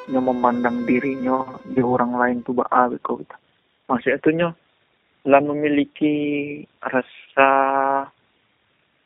memandang 0.09 0.85
dirinya 0.85 1.45
di 1.65 1.81
orang 1.81 2.13
lain 2.17 2.37
tuh 2.45 2.53
baa 2.53 2.89
gitu 2.93 3.25
maksudnya 3.89 4.19
tuh 4.21 4.33
nyo 4.33 4.49
lah 5.25 5.41
memiliki 5.41 6.13
rasa 6.85 7.49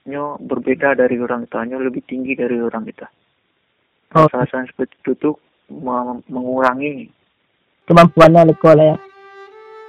nyo 0.08 0.36
berbeda 0.44 0.96
dari 1.00 1.16
orang 1.20 1.48
tuanya 1.48 1.80
lebih 1.80 2.04
tinggi 2.04 2.36
dari 2.36 2.60
orang 2.60 2.84
kita. 2.84 3.08
Oh. 4.18 4.26
rasa 4.28 4.66
seperti 4.68 4.98
itu 5.06 5.12
tuh 5.22 5.36
me- 5.70 6.26
mengurangi 6.28 7.08
kemampuannya 7.86 8.50
Leko 8.50 8.74
lah 8.74 8.86
ya? 8.94 8.98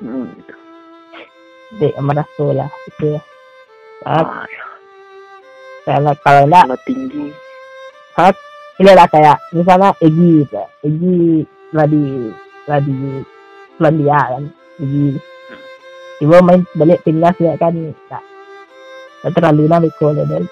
Hmm, 0.05 0.29
gitu. 0.37 0.55
dek 1.81 1.95
merasa 2.05 2.47
lah 2.53 2.71
itu 2.89 3.17
ya. 3.17 3.21
Saat 4.01 4.27
Ah, 4.29 4.45
ya. 4.49 4.65
karena 5.85 6.13
kalau 6.25 6.45
enggak 6.49 6.65
Kalau 6.69 6.81
tinggi. 6.89 7.27
Ini 8.11 8.50
lah 8.89 9.09
kayak 9.13 9.37
misalnya 9.53 9.93
Egi 10.01 10.45
gitu. 10.45 10.65
Egi 10.89 11.45
lah 11.77 11.85
di 11.85 12.33
lah 12.65 12.81
di 12.81 12.97
Selandia 13.77 14.21
kan. 14.37 14.45
Egi 14.81 15.21
tiba 16.21 16.37
main 16.41 16.65
balik 16.77 17.05
timnas 17.05 17.37
ya 17.37 17.57
kan. 17.61 17.77
Tak 18.09 18.25
terlalu 19.37 19.69
lah 19.69 19.85
dia. 19.85 20.41
Hmm. 20.41 20.49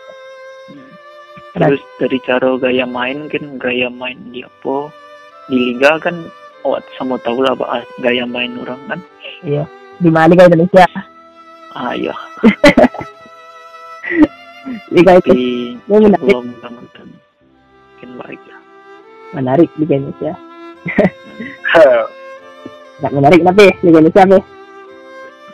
Terus 1.57 1.81
dari 1.97 2.19
cara 2.21 2.53
gaya 2.61 2.85
main 2.85 3.33
kan 3.33 3.57
gaya 3.57 3.89
main 3.89 4.21
di 4.29 4.45
apa? 4.45 4.93
Di 5.49 5.57
liga 5.57 5.97
kan 5.97 6.29
oh 6.69 6.77
sama 7.01 7.17
tahu 7.25 7.41
lah 7.41 7.57
bah, 7.57 7.81
gaya 8.05 8.29
main 8.29 8.61
orang 8.61 8.81
kan. 8.93 9.01
Iya. 9.41 9.65
Di 9.99 10.13
mana 10.13 10.31
Liga 10.31 10.47
Indonesia? 10.47 10.87
Ah 11.75 11.97
iya. 11.97 12.15
Liga 14.95 15.19
itu. 15.19 15.33
Sebelum 15.89 16.55
mungkin 17.99 18.15
baik 18.23 18.39
ya. 18.47 18.59
Menarik 19.35 19.71
Liga 19.75 19.99
Indonesia. 19.99 20.33
Nggak 23.03 23.15
menarik 23.19 23.41
tapi 23.43 23.65
Liga 23.83 23.99
Indonesia 23.99 24.23
tapi 24.23 24.39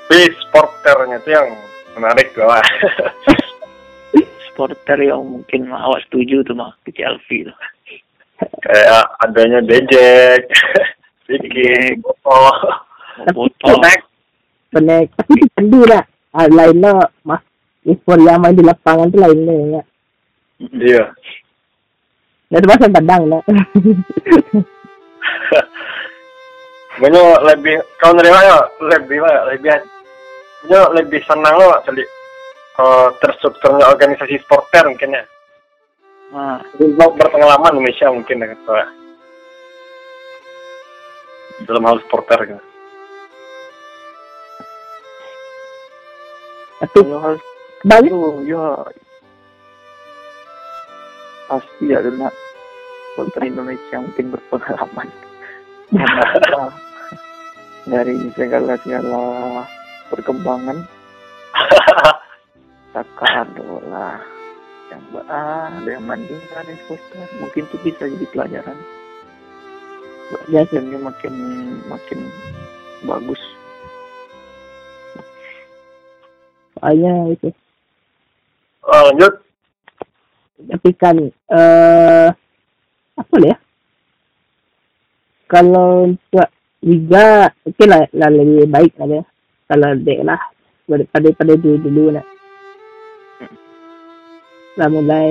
tapi 0.05 0.21
sporternya 0.45 1.17
itu 1.25 1.31
yang 1.33 1.49
menarik 1.97 2.29
lah. 2.37 2.61
Supporter 4.53 5.01
yang 5.01 5.25
mungkin 5.25 5.73
awak 5.73 6.05
setuju 6.07 6.45
tuh 6.45 6.53
mah 6.53 6.77
ke 6.85 6.93
Chelsea 6.93 7.49
tuh 7.49 7.57
kayak 8.63 9.09
adanya 9.25 9.65
Dejek 9.65 10.47
Vicky 11.27 11.99
oh 12.05 12.55
botol. 13.33 13.81
Benar 14.71 15.09
tapi 15.17 15.33
di 15.41 15.49
Pandu 15.57 15.83
lah 15.89 16.05
ah, 16.37 16.47
lainnya 16.47 17.09
mas 17.27 17.43
euforia 17.83 18.39
main 18.39 18.55
di 18.55 18.63
lapangan 18.63 19.11
tuh 19.11 19.25
lainnya 19.25 19.81
ya. 19.81 19.83
Iya 20.71 21.05
Itu 22.55 22.67
bahasa 22.71 22.87
tendang 22.87 23.23
lah. 23.27 23.43
Banyak 26.95 27.43
lebih 27.51 27.83
kau 27.99 28.15
nerima 28.15 28.39
ya 28.39 28.63
lebih 28.79 29.19
lah 29.19 29.51
lebih 29.51 29.75
banyak 30.63 30.95
lebih 30.95 31.21
senang 31.27 31.59
lo 31.59 31.75
kali 31.83 32.07
eh, 32.79 33.09
terstrukturnya 33.19 33.91
organisasi 33.91 34.39
supporter 34.39 34.87
mungkin 34.87 35.19
ya. 35.19 35.27
Nah, 36.31 36.63
Untuk 36.79 37.19
berpengalaman 37.19 37.83
Indonesia 37.83 38.15
mungkin 38.15 38.39
dengan 38.39 38.59
saya. 38.63 38.87
Dalam 41.67 41.83
hal 41.83 41.99
supporter 42.07 42.39
gitu. 42.47 42.63
Tapi 46.79 46.99
kalau 47.03 47.19
hal 47.23 47.35
balik 47.85 48.11
itu 48.11 48.55
ya 48.55 48.65
pasti 51.47 51.87
supporter 53.15 53.47
Indonesia 53.47 53.97
mungkin 54.03 54.35
berpengalaman 54.35 55.09
dari 57.95 58.19
segala 58.35 58.75
segala 58.83 59.23
perkembangan 60.11 60.83
Takado 62.91 63.79
lah 63.87 64.19
yang 64.91 65.03
ah, 65.31 65.71
ada 65.71 65.91
yang 65.95 66.03
mandi 66.03 66.35
ada 66.59 66.67
yang 66.67 66.83
supporter 66.91 67.23
mungkin 67.39 67.63
itu 67.71 67.77
bisa 67.87 68.03
jadi 68.11 68.27
pelajaran 68.35 68.79
ya 70.51 70.67
sih. 70.67 70.83
Sistemnya 70.83 70.99
makin 71.07 71.35
makin 71.87 72.19
bagus 73.07 73.39
soalnya 76.75 77.31
itu 77.31 77.55
Oh, 78.85 79.09
lanjut. 79.09 79.41
tapi 80.69 80.91
kan 81.01 81.17
eh 81.33 82.29
apa 83.15 83.37
ya 83.43 83.57
kalau 85.47 86.11
untuk 86.11 86.49
liga 86.85 87.49
mungkin 87.63 87.89
lah, 87.89 88.03
lah 88.13 88.31
lebih 88.33 88.67
baik 88.69 88.93
lah 88.99 89.09
ya 89.21 89.23
kalau 89.71 89.91
dek 89.97 90.21
lah 90.27 90.41
daripada 90.85 91.29
pada 91.33 91.53
dulu 91.57 91.77
dulu 91.81 92.05
nak 92.13 92.27
lah 94.75 94.91
mulai 94.91 95.31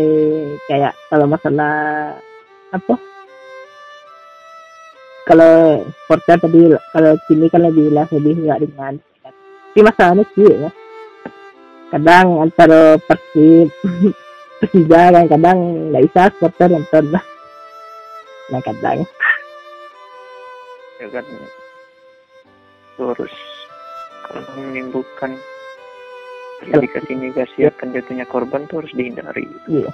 kayak 0.71 0.95
kalau 1.11 1.27
masalah 1.27 1.75
apa? 2.71 2.95
Kalau 5.23 5.83
supporter 5.83 6.35
tadi 6.39 6.61
kalau 6.95 7.11
kini 7.27 7.47
kan 7.51 7.63
lebih 7.63 7.91
lah 7.91 8.07
lebih 8.11 8.39
enggak 8.39 8.63
dengan. 8.63 8.93
Tapi 9.23 9.79
masalahnya 9.83 10.23
sih 10.35 10.47
ya. 10.47 10.71
Kadang 11.91 12.27
antara 12.39 12.95
persib 13.03 13.67
Persija 14.63 15.11
kan 15.11 15.25
kadang 15.27 15.57
nggak 15.91 16.03
bisa 16.07 16.21
supporter 16.31 16.71
nonton 16.71 17.11
lah 17.11 17.23
nah 18.51 18.59
kadang 18.59 19.07
ya 20.99 21.07
kan 21.07 21.25
terus 22.99 23.35
kalau 24.23 24.41
menimbulkan 24.59 25.31
indikasi-indikasi 26.63 27.67
akan 27.67 27.91
jatuhnya 27.91 28.25
korban 28.27 28.63
tuh 28.71 28.83
harus 28.83 28.93
dihindari 28.95 29.43
iya. 29.67 29.91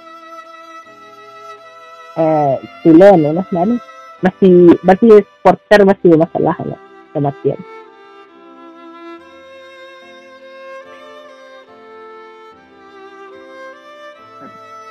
Eh 2.18 2.56
ya 2.84 3.30
mas 3.34 3.48
Nani 3.54 3.78
masih 4.22 4.74
masih 4.82 5.22
supporter 5.24 5.80
masih 5.86 6.10
masalah 6.18 6.54
ya 6.62 6.78
kematian. 7.14 7.58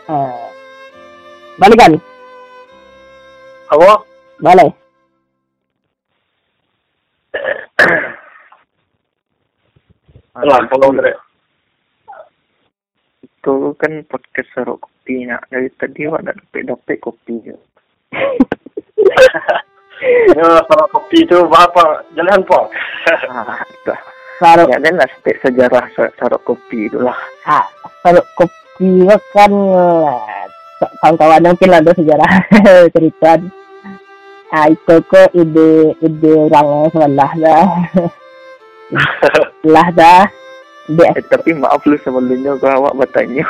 Eh 0.10 0.48
balikan 1.60 2.00
Apa? 3.69 4.01
balik 4.39 4.71
Lah, 10.39 10.63
kalau 10.71 10.95
itu 13.19 13.75
kan 13.75 13.91
podcast 14.08 14.51
serok 14.55 14.88
kopi 14.88 15.27
nak. 15.27 15.43
Dari 15.51 15.67
tadi 15.75 16.08
wak 16.08 16.23
nak 16.23 16.39
dapat 16.51 16.97
kopi 17.03 17.43
je. 17.43 17.55
Ya, 20.32 20.63
kopi 20.95 21.27
itu 21.27 21.36
apa? 21.51 22.08
Jalan 22.15 22.39
po. 22.47 22.71
ah 23.27 23.60
Kalau 24.39 24.63
ya 24.71 24.79
kan 24.79 24.95
lah 24.95 25.10
sejarah 25.43 25.84
serok 25.91 26.39
kopi 26.47 26.88
itulah 26.88 27.19
ah, 27.43 27.67
kalau 27.99 28.23
kopi 28.39 29.03
kan 29.36 29.51
eh, 29.51 30.47
kawan-kawan 31.03 31.43
mungkin 31.43 31.75
ada 31.75 31.91
sejarah 31.91 32.32
cerita 32.95 33.36
ah 34.50 34.66
itu 34.66 34.96
kok 35.06 35.30
ide 35.32 35.70
ide 36.00 36.32
orang 36.34 36.90
sebelah 36.90 37.32
dah. 37.36 37.66
Sebelah 39.62 39.88
dah. 39.94 40.24
Dia 40.90 41.14
eh, 41.14 41.22
tapi 41.24 41.54
maaf 41.54 41.86
lu 41.86 41.94
sebelumnya 42.02 42.58
kau 42.58 42.66
awak 42.68 42.98
bertanya. 42.98 43.46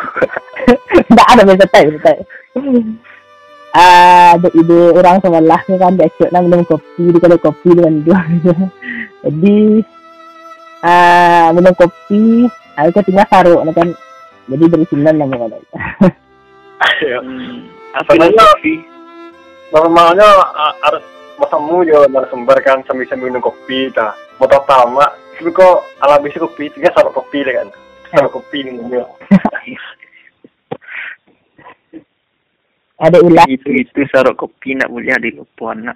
Tak 1.07 1.27
ada 1.33 1.47
bisa 1.47 1.65
tahu 1.71 1.87
ah 3.69 4.33
ada 4.33 4.49
ide 4.51 4.79
orang 4.91 5.21
sebelah 5.21 5.61
ni 5.65 5.75
kan 5.77 5.93
dia 5.93 6.09
cek 6.17 6.33
nak 6.33 6.41
minum 6.43 6.65
kopi 6.65 7.13
dia 7.13 7.21
kalau 7.21 7.37
kopi 7.37 7.69
dengan 7.71 8.01
dua 8.01 8.17
jadi 9.23 9.57
ah 10.81 11.53
minum 11.53 11.71
kopi 11.73 12.49
aku 12.75 12.99
tinggal 13.05 13.29
saruk 13.29 13.61
kan. 13.71 13.87
Jadi 14.49 14.65
dari 14.65 14.85
sini 14.89 15.05
nama 15.05 15.23
mana 15.29 15.57
Ya. 16.99 17.19
apa 17.93 18.09
Sebenarnya- 18.09 18.49
kopi 18.57 18.73
Normalnya 19.69 20.25
harus 20.81 21.05
masamu 21.37 21.85
jo 21.85 22.09
narasumber 22.09 22.57
kan 22.65 22.81
sambil-sambil 22.89 23.29
minum 23.29 23.43
kopi 23.43 23.93
ta. 23.93 24.17
Mau 24.41 24.47
tamak, 24.47 25.19
tapi 25.35 25.51
kok 25.51 25.83
ala 25.99 26.15
bisa 26.23 26.39
kopi, 26.39 26.71
tiga 26.71 26.89
sarap 26.95 27.11
kopi 27.11 27.43
lah 27.43 27.63
kan. 27.63 27.67
Sarap 28.09 28.31
kopi 28.31 28.63
nih 28.65 28.73
ya. 28.89 29.05
ada 32.99 33.23
ulah 33.23 33.47
itu 33.47 33.71
itu 33.71 34.03
serok 34.11 34.35
kopi 34.35 34.75
nak 34.75 34.91
boleh 34.91 35.15
ada 35.15 35.31
lupuan 35.31 35.87
nak 35.87 35.95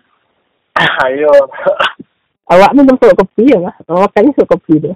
Ayo. 1.03 1.29
awak 2.51 2.71
minum 2.71 2.95
saruk 2.97 3.19
kopi 3.19 3.51
ya 3.51 3.59
mas 3.59 3.75
makanya 3.91 4.31
saruk 4.39 4.55
kopi 4.55 4.79
tu 4.79 4.95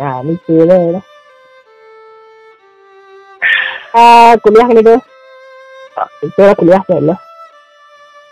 nah 0.00 0.24
ni 0.24 0.36
tu 0.44 0.56
lah 0.64 1.00
ah 3.92 4.32
kuliah 4.40 4.68
ni 4.68 4.80
tu 4.84 4.96
ah, 5.96 6.08
itu 6.24 6.40
lah 6.40 6.54
kuliah 6.56 6.82
tu 6.84 6.96
lah 7.00 7.18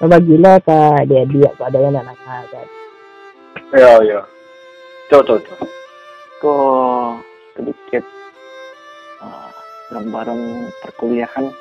bagilah 0.00 0.56
ke 0.64 0.78
dia 1.08 1.22
dia 1.28 1.50
ke 1.52 1.62
ada 1.64 1.76
yang 1.76 1.92
nak 1.92 2.08
nak 2.08 2.16
kan? 2.48 2.66
Ya, 3.76 4.00
ya. 4.00 4.20
Tuh, 5.12 5.20
tuh, 5.20 5.36
tuh. 5.44 5.60
kok 6.40 7.20
sedikit 7.52 8.00
uh, 9.20 9.52
lembaran 9.92 10.72
perkuliahan. 10.80 11.52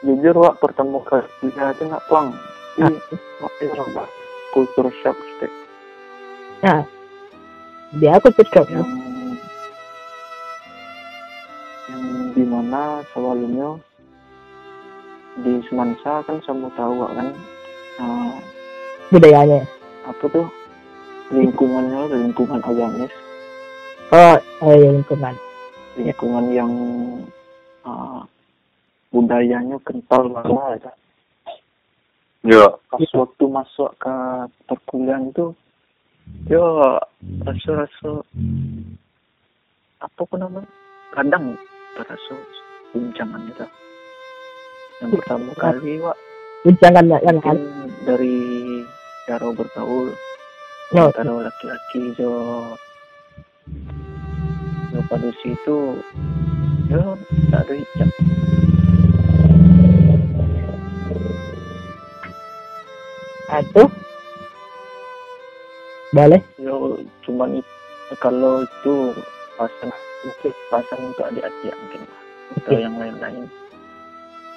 Jujur 0.00 0.32
wak 0.40 0.64
pertemu 0.64 1.04
ke 1.04 1.20
kuliah 1.44 1.76
itu 1.76 1.84
nak 1.92 2.00
pang 2.08 2.32
ini 2.78 2.96
itu 3.60 3.84
kultur 4.54 4.86
shock 5.02 5.16
sih 5.40 5.52
dia 7.98 8.10
aku 8.16 8.30
cocok 8.30 8.66
yang 8.70 8.86
yang 12.40 12.48
di 12.48 12.48
mana 12.48 13.04
sebelumnya 13.12 13.68
di 15.44 15.60
Semansa 15.68 16.24
kan 16.24 16.40
sama 16.48 16.72
tahu 16.72 17.04
kan? 17.04 17.28
Uh, 18.00 18.32
budayanya. 19.12 19.60
apa 20.08 20.24
tuh? 20.32 20.48
Lingkungannya 21.30 22.10
lingkungan 22.10 22.58
agamis 22.64 23.12
oh 24.10 24.36
oh 24.62 24.74
ya 24.74 24.90
lingkungan. 24.90 25.34
Lingkungan 25.94 26.44
yang 26.50 26.72
uh, 27.86 28.22
budayanya 29.14 29.78
kental 29.86 30.30
banget 30.30 30.86
ya. 30.86 30.92
Ya. 32.40 32.66
pas 32.88 33.04
waktu 33.20 33.44
masuk 33.52 33.92
ke 34.00 34.14
perkuliahan 34.64 35.28
itu 35.28 35.52
ya 36.48 36.96
rasa-rasa 37.44 38.24
apa 40.00 40.20
pun 40.24 40.40
namanya 40.40 40.64
kadang 41.12 41.60
terasa 42.04 42.34
guncangan 42.94 43.42
itu. 43.46 43.66
Yang 45.00 45.10
pertama 45.20 45.52
kali 45.56 46.00
wak. 46.00 46.16
Guncangan 46.66 47.04
yang 47.08 47.36
mungkin 47.40 47.58
dari 48.04 48.36
cara 49.24 49.48
bergaul. 49.52 50.12
No 50.90 51.08
antara 51.08 51.32
laki-laki 51.46 52.18
jo. 52.18 52.32
Jo 54.90 54.98
pada 55.06 55.30
situ 55.40 55.78
ya 56.90 57.14
tak 57.54 57.62
ada 57.64 57.72
hijab. 57.78 58.10
Itu 63.50 63.84
boleh? 66.10 66.42
Yo 66.58 66.98
cuman 67.22 67.62
kalau 68.18 68.66
itu 68.66 69.14
pasang 69.54 69.94
mungkin 70.24 70.52
pasang 70.68 71.00
untuk 71.02 71.24
adik-adik 71.28 71.74
mungkin. 71.74 72.02
Atau 72.58 72.76
yang 72.76 72.94
lain-lain. 72.98 73.46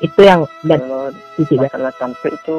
Itu 0.02 0.19
yang 0.26 0.43
dan 0.67 0.82
kalau 0.84 1.13
kan 1.13 1.58
masalah 1.63 1.93
tampil 1.95 2.32
itu 2.34 2.56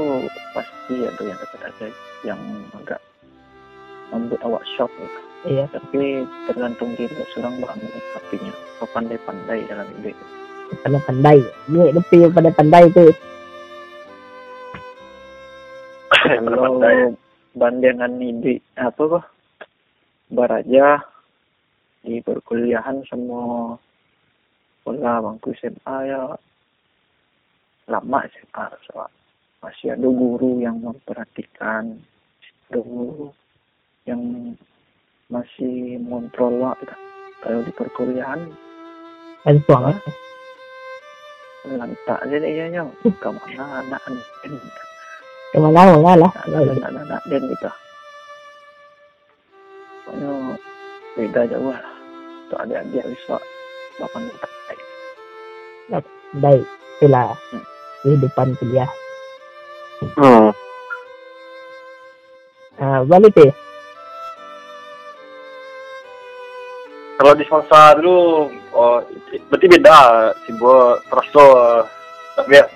pasti 0.56 0.94
ada 1.04 1.22
yang 1.22 1.38
dekat 1.42 1.60
aja 1.68 1.86
yang 2.24 2.40
agak 2.78 3.00
membuat 4.08 4.40
awak 4.46 4.64
shock 4.78 4.88
gitu. 4.96 5.18
iya. 5.50 5.64
Tapi 5.68 6.24
tergantung 6.48 6.96
diri 6.96 7.12
seorang 7.34 7.60
mbak 7.60 7.76
menyikapinya 7.76 8.52
kau 8.80 8.88
pandai-pandai 8.94 9.60
dalam 9.68 9.86
hidup. 10.00 10.16
Pandai-pandai. 10.80 11.38
Ini 11.68 11.80
lebih 11.92 12.32
pandai-pandai 12.32 12.84
itu. 12.88 13.06
Kalau 16.24 16.80
bandingan 17.52 18.12
ini 18.16 18.56
apa 18.80 19.02
kok? 19.04 19.24
Baraja 20.32 21.13
di 22.04 22.20
perkuliahan 22.20 23.00
semua 23.08 23.74
sekolah 24.84 25.24
bangku 25.24 25.56
SMA 25.56 25.96
ya. 26.04 26.36
Lama 27.88 28.20
SMA 28.28 28.64
so, 28.84 29.08
masih 29.64 29.96
ada 29.96 30.08
guru 30.08 30.60
yang 30.60 30.76
memperhatikan 30.84 31.96
ada 32.68 32.80
guru 32.84 33.32
yang 34.04 34.20
masih 35.32 35.96
mengontrol 36.04 36.60
lah 36.60 36.76
kalau 37.40 37.64
di 37.64 37.72
perkuliahan 37.72 38.40
dan 39.44 39.56
suang 39.64 39.96
lantak 41.64 42.18
aja 42.28 42.36
deh 42.36 42.52
ya 42.52 42.66
yang 42.68 42.88
ke 43.00 43.28
mana 43.28 43.80
anak 43.80 44.00
anak 44.04 44.26
ke 45.52 45.58
mana 45.60 45.96
mana 45.96 46.28
lah 46.28 46.32
anak-anak 46.44 47.22
dan 47.32 47.42
gitu 47.48 47.70
pokoknya 50.04 50.32
beda 51.16 51.40
jauh 51.48 51.72
lah 51.72 51.93
untuk 52.54 52.70
adik-adik 52.70 53.02
bisa 53.10 53.36
bapak 53.98 54.20
baik 55.90 56.06
baik. 56.38 56.66
Itulah 57.02 57.34
kehidupan 58.06 58.54
kuliah. 58.62 58.90
Hmm. 60.14 60.54
nah, 62.76 63.00
balik 63.06 63.32
deh 63.34 63.52
Kalau 67.14 67.32
di 67.38 67.46
semasa 67.46 67.94
dulu, 67.94 68.50
oh, 68.74 68.98
berarti 69.48 69.66
beda 69.70 69.98
sih 70.44 70.52
buat 70.58 70.98
terasa 71.08 71.46
tapi 72.34 72.58
ya, 72.58 72.66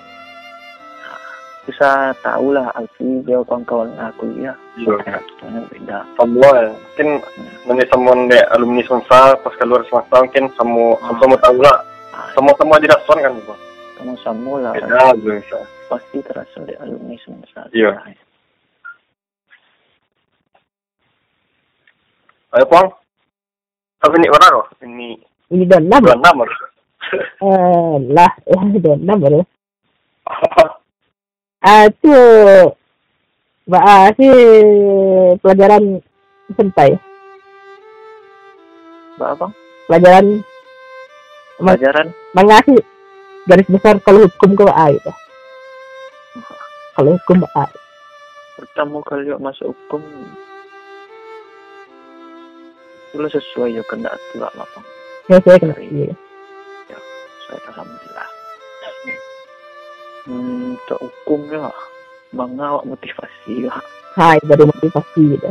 bisa 1.69 1.89
tahu 2.19 2.57
lah 2.57 2.73
Alfi 2.73 3.21
dia 3.21 3.37
kawan-kawan 3.45 3.93
aku 3.95 4.25
ya 4.41 4.57
iya, 4.75 4.97
soalnya 5.37 5.61
beda 5.69 5.97
semua 6.17 6.49
ya. 6.57 6.71
Mungkin 6.73 7.07
nanti 7.69 7.83
semua 7.93 8.13
dek 8.25 8.45
alumni 8.57 8.81
semasa 8.89 9.37
pas 9.37 9.53
keluar 9.55 9.85
semasa 9.85 10.25
mungkin 10.25 10.49
semua 10.57 10.97
Ah. 10.99 11.13
semua 11.21 11.37
tahu 11.37 11.57
lah. 11.61 11.77
Semua 12.33 12.53
semua 12.57 12.81
di 12.81 12.87
Rason 12.89 13.17
kan, 13.21 13.31
Bu. 13.45 13.53
sama-sama 13.99 14.51
lah 14.63 14.71
Beda 14.75 15.11
pasti 15.87 16.17
terasa 16.23 16.59
di 16.63 16.73
alumni 16.79 17.15
semesta 17.19 17.67
Iya. 17.69 17.91
Ayo 22.49 22.65
Pong. 22.65 22.87
Apa 23.99 24.13
ini 24.15 24.31
mana 24.31 24.47
kok? 24.55 24.67
Ini 24.81 25.09
ini 25.51 25.63
dan 25.67 25.85
enam 25.85 26.01
bulan 26.01 26.19
enam 26.23 26.35
eh 26.45 26.49
lah 28.13 28.31
lah 28.47 28.63
dan 28.79 28.99
enam 29.01 29.17
baru 29.17 29.41
ah 31.59 31.87
itu 31.87 32.15
si 34.17 34.29
pelajaran 35.43 35.83
santai 36.55 36.95
Mbak 39.19 39.29
apa? 39.35 39.47
Pelajaran 39.91 40.25
pelajaran? 41.59 42.07
mengasih 42.31 42.79
garis 43.51 43.67
besar 43.67 43.99
kalau 43.99 44.23
hukum 44.23 44.55
ke 44.55 44.63
A 44.63 44.95
itu. 44.95 45.11
Kalau 46.95 47.19
hukum 47.19 47.43
A. 47.51 47.67
Pertama 48.55 49.03
kali 49.03 49.27
masuk 49.35 49.75
hukum 49.75 49.99
dulu 53.13 53.27
sesuai 53.29 53.73
ya 53.73 53.83
kena 53.89 54.13
tidak 54.33 54.53
lapang 54.53 54.85
ya 55.29 55.37
saya 55.41 55.57
kena 55.57 55.75
iya. 55.81 56.13
saya 57.49 57.59
alhamdulillah 57.73 58.08
hmm, 60.29 60.77
untuk 60.77 60.99
hukum 61.01 61.41
ya 61.49 61.73
mengawak 62.29 62.85
motivasi 62.85 63.65
ya 63.65 63.73
hai 64.13 64.37
dari 64.45 64.63
motivasi 64.69 65.21
gitu 65.33 65.49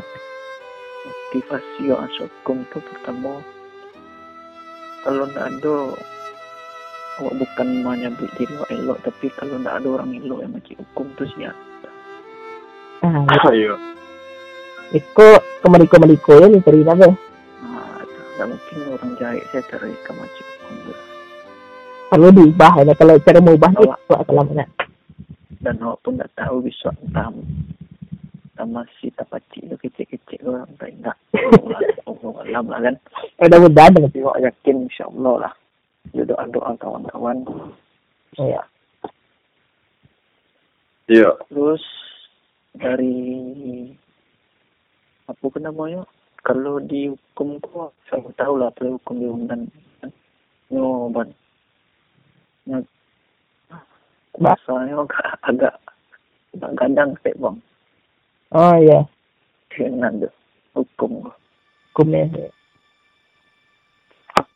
motivasi 1.05 1.81
yang 1.91 2.01
masuk 2.07 2.31
hukum 2.41 2.63
tuh 2.71 2.83
pertama 2.87 3.43
kalau 5.03 5.27
nggak 5.27 5.47
ada 5.59 5.77
awak 7.19 7.35
bukan 7.35 7.69
menyabik 7.83 8.31
diri 8.39 8.55
awak 8.55 8.71
elok 8.71 8.99
tapi 9.03 9.27
kalau 9.35 9.59
nggak 9.59 9.77
ada 9.83 9.89
orang 9.91 10.11
elok 10.15 10.39
yang 10.47 10.53
macam 10.55 10.75
hukum 10.79 11.07
tuh 11.19 11.27
sia 11.35 11.51
ah 13.03 13.27
Iya. 13.51 13.75
itu 14.95 15.27
kemeriko 15.63 15.97
meriko 16.01 16.33
ya 16.39 16.47
nih 16.47 16.63
terima 16.63 16.95
deh 16.95 17.15
nah, 17.63 18.03
nggak 18.39 18.47
mungkin 18.55 18.77
orang 18.95 19.13
jahit 19.19 19.45
saya 19.51 19.63
cari 19.67 19.95
ke 20.07 20.11
macam 20.15 20.45
hukum 20.47 20.75
tu. 20.87 21.08
Perlu 22.09 22.29
diubah 22.33 22.73
ya 22.83 22.93
kalau 22.97 23.15
cara 23.21 23.39
mau 23.41 23.55
ubah 23.55 23.73
Awak. 23.73 23.99
itu 24.01 24.13
salah 24.13 24.45
mana 24.45 24.65
dan 25.59 25.75
awak 25.83 25.99
pun 26.03 26.13
nggak 26.17 26.33
tahu 26.39 26.57
bisa 26.65 26.89
entah 27.05 27.29
entah 27.29 28.67
masih 28.67 29.09
tak 29.15 29.29
pacik 29.29 29.63
tu 29.69 29.77
kecil-kecil 29.79 30.43
orang 30.49 30.73
tak 30.81 30.91
ingat 30.93 31.17
Allah 32.09 32.33
alam 32.45 32.65
lah 32.67 32.81
kan 32.83 32.95
udah 33.45 33.59
mudah 33.63 33.87
dengan 33.93 34.11
tapi 34.11 34.21
awak 34.25 34.39
yakin 34.43 34.77
insyaAllah 34.89 35.35
lah 35.47 35.53
dia 36.11 36.25
doa-doa 36.25 36.73
kawan-kawan 36.81 37.45
ya 38.39 38.63
Iya. 41.09 41.41
Terus 41.49 41.81
dari 42.77 43.17
apa 45.25 45.45
ke 45.49 45.59
namanya? 45.59 46.05
Kalau 46.45 46.85
di 46.85 47.09
hukum 47.09 47.59
ku 47.65 47.89
saya 48.13 48.29
tahu 48.37 48.61
lah 48.61 48.69
kalau 48.77 49.01
hukum 49.01 49.17
di 49.17 49.27
Undan. 49.27 49.61
Yo 50.69 51.09
ban. 51.09 51.33
Ya, 52.69 52.79
bahasanya 54.37 54.95
agak 55.01 55.27
agak 55.43 55.75
agak 56.53 56.73
gadang 56.77 57.11
sih 57.25 57.33
bang. 57.41 57.57
oh 58.53 58.75
iya 58.77 59.01
Dengan 59.73 60.29
hukum 60.77 61.25
ku. 61.25 61.31
hukumnya 61.97 62.29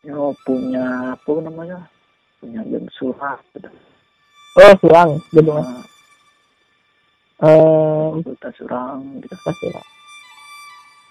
Yo 0.02 0.34
punya 0.42 1.14
apa 1.14 1.30
namanya? 1.40 1.78
Punya 2.42 2.60
jam 2.68 2.84
surat. 2.92 3.38
oh 4.60 4.72
surang 4.82 5.16
gedung 5.32 5.64
Uh, 7.42 8.14
eh 8.22 8.22
kita 8.22 8.54
surang 8.54 9.18
gitu. 9.18 9.34
pasti 9.42 9.66
lah 9.74 9.86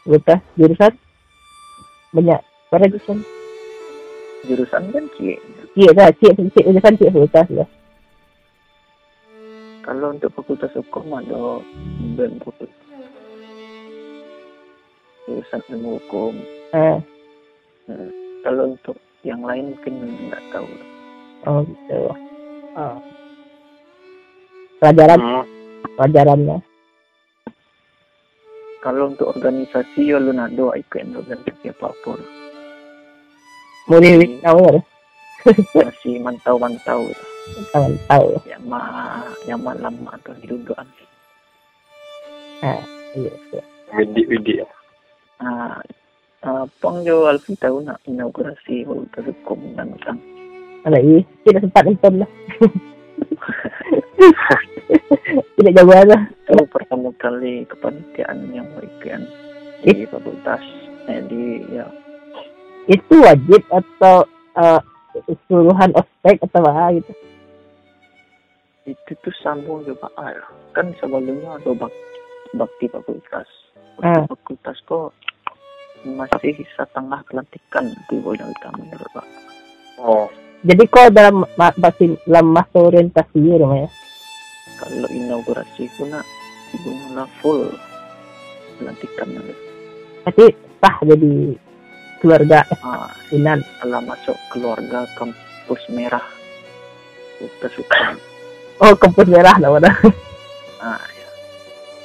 Buta 0.08 0.36
jurusan 0.56 0.96
banyak 2.16 2.40
pada 2.72 2.88
jurusan 2.88 3.20
Jurusan 4.42 4.90
kan 4.90 5.06
cik. 5.16 5.38
iya 5.74 5.90
dah 5.94 6.10
cik 6.18 6.34
cik 6.34 6.66
jurusan 6.66 6.98
cik 6.98 7.10
fakultas 7.10 7.48
lah 7.54 7.70
Kalau 9.82 10.14
untuk 10.14 10.30
fakultas 10.34 10.72
hukum 10.78 11.10
ada 11.12 11.58
sembilan 11.98 12.38
fakultas. 12.40 12.70
Jurusan 15.26 15.62
ilmu 15.70 15.90
hukum. 15.98 16.34
eh 16.74 16.98
Kalau 18.42 18.74
untuk 18.74 18.98
yang 19.22 19.42
lain 19.42 19.74
mungkin 19.74 19.94
nggak 20.30 20.44
tahu. 20.50 20.70
oh 21.44 21.62
gitu 21.62 21.98
oh. 22.74 22.98
pelajaran 24.78 25.20
Hmm. 25.20 25.46
pelajarannya 25.94 26.58
Kalau 28.82 29.14
untuk 29.14 29.30
organisasi 29.30 30.10
ya 30.10 30.18
lu 30.18 30.34
nado 30.34 30.74
ikut 30.74 31.06
organisasi 31.14 31.70
apa 31.70 31.94
apa. 31.94 32.14
Mau 33.90 34.00
di 34.02 34.38
tahu 34.42 34.62
ya 34.70 34.82
Masih 35.74 36.22
mantau-mantau. 36.22 37.02
jangan 37.74 37.94
tahu 38.06 38.28
Yang 38.46 38.64
ma 38.70 38.82
yang 39.50 39.62
malam 39.66 39.96
atau 40.06 40.32
di 40.38 40.46
dudukan. 40.46 40.86
iya 42.62 43.34
iya. 43.34 43.62
Widi 43.98 44.22
Widi. 44.30 44.54
Ah, 45.42 45.82
ah, 46.46 46.64
Pong 46.80 47.02
Jo 47.04 47.26
Alfi 47.28 47.58
tahu 47.58 47.82
nak 47.84 48.00
inaugurasi 48.06 48.86
fakultas 48.86 49.26
hukum 49.34 49.60
dan 49.74 49.92
utang. 49.98 50.22
Alah, 50.86 51.02
iya. 51.02 51.26
Tidak 51.44 51.62
sempat 51.66 51.84
nonton 51.90 52.22
lah. 52.22 52.30
Tidak 55.58 55.74
jago 55.74 55.94
aja. 55.98 56.18
Itu 56.48 56.64
pertama 56.70 57.10
kali 57.18 57.66
kepanitiaan 57.66 58.54
yang 58.54 58.68
berikan 58.78 59.26
di 59.82 60.06
fakultas. 60.08 60.62
Eh, 61.10 61.20
di 61.26 61.66
ya 61.74 61.90
Itu 62.92 63.16
wajib 63.18 63.64
atau 63.72 64.28
eh, 64.54 64.82
suruhan 65.48 65.96
ospek 65.96 66.44
atau 66.44 66.62
apa 66.62 66.96
gitu. 66.96 67.12
itu 68.82 69.14
tuh 69.22 69.36
sambung 69.40 69.86
juga 69.86 70.10
ah, 70.18 70.34
kan 70.74 70.90
sebelumnya 70.98 71.54
ada 71.54 71.70
bak 71.78 71.94
bakti 72.52 72.90
fakultas 72.90 73.46
Ah. 74.02 74.26
bakti 74.26 74.34
fakultas 74.34 74.78
kok 74.84 75.14
masih 76.02 76.66
setengah 76.74 77.22
pelantikan 77.30 77.86
di 78.10 78.18
bidang 78.18 78.50
utama 78.50 78.82
menurut 78.82 79.12
pak 79.14 79.28
Oh. 80.02 80.26
Jadi 80.66 80.82
kok 80.90 81.14
dalam 81.14 81.46
ma- 81.56 81.78
masih 81.78 82.18
dalam 82.26 82.50
masa 82.50 82.78
orientasi 82.82 83.38
gitu 83.38 83.62
ya? 83.62 83.86
Kalau 84.82 85.08
inaugurasi 85.14 85.86
ku 85.94 86.10
nak 86.10 86.26
bunga 86.82 87.30
full 87.38 87.70
pelantikan 88.78 89.30
nanti. 89.30 89.54
Berarti 90.26 90.46
sah 90.82 90.98
jadi 91.06 91.54
keluarga 92.22 92.62
Ah, 92.80 93.10
Inan. 93.34 93.66
setelah 93.66 94.00
masuk 94.06 94.38
keluarga 94.54 95.10
kampus 95.18 95.82
merah. 95.90 96.24
Suka. 97.74 98.14
Oh, 98.78 98.94
kampus 98.94 99.26
merah 99.26 99.58
namanya. 99.58 99.90
Ah, 100.82 101.02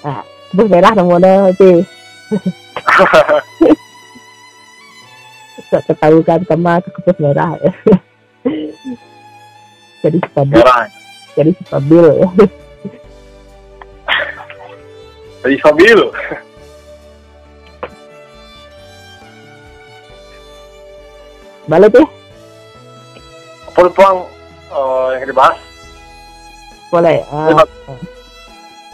ya. 0.04 0.20
Kampus 0.52 0.68
merah 0.68 0.92
namanya 0.92 1.52
itu. 1.52 1.84
Tak 5.66 5.82
ketahui 5.88 6.20
kan 6.24 6.40
sama 6.44 6.80
ke 6.80 6.88
kampus 6.92 7.16
merah. 7.20 7.56
jadi 10.04 10.18
stabil, 10.30 10.62
jadi 11.34 11.50
stabil. 11.66 12.06
Jadi 15.42 15.56
stabil. 15.58 15.98
Balik 21.66 21.98
ya? 21.98 22.06
Tuh 23.74 23.90
Bang 23.92 24.22
eh, 24.70 25.06
yang 25.18 25.26
dibahas? 25.26 25.58
Boleh. 26.94 27.18
Uh, 27.28 27.66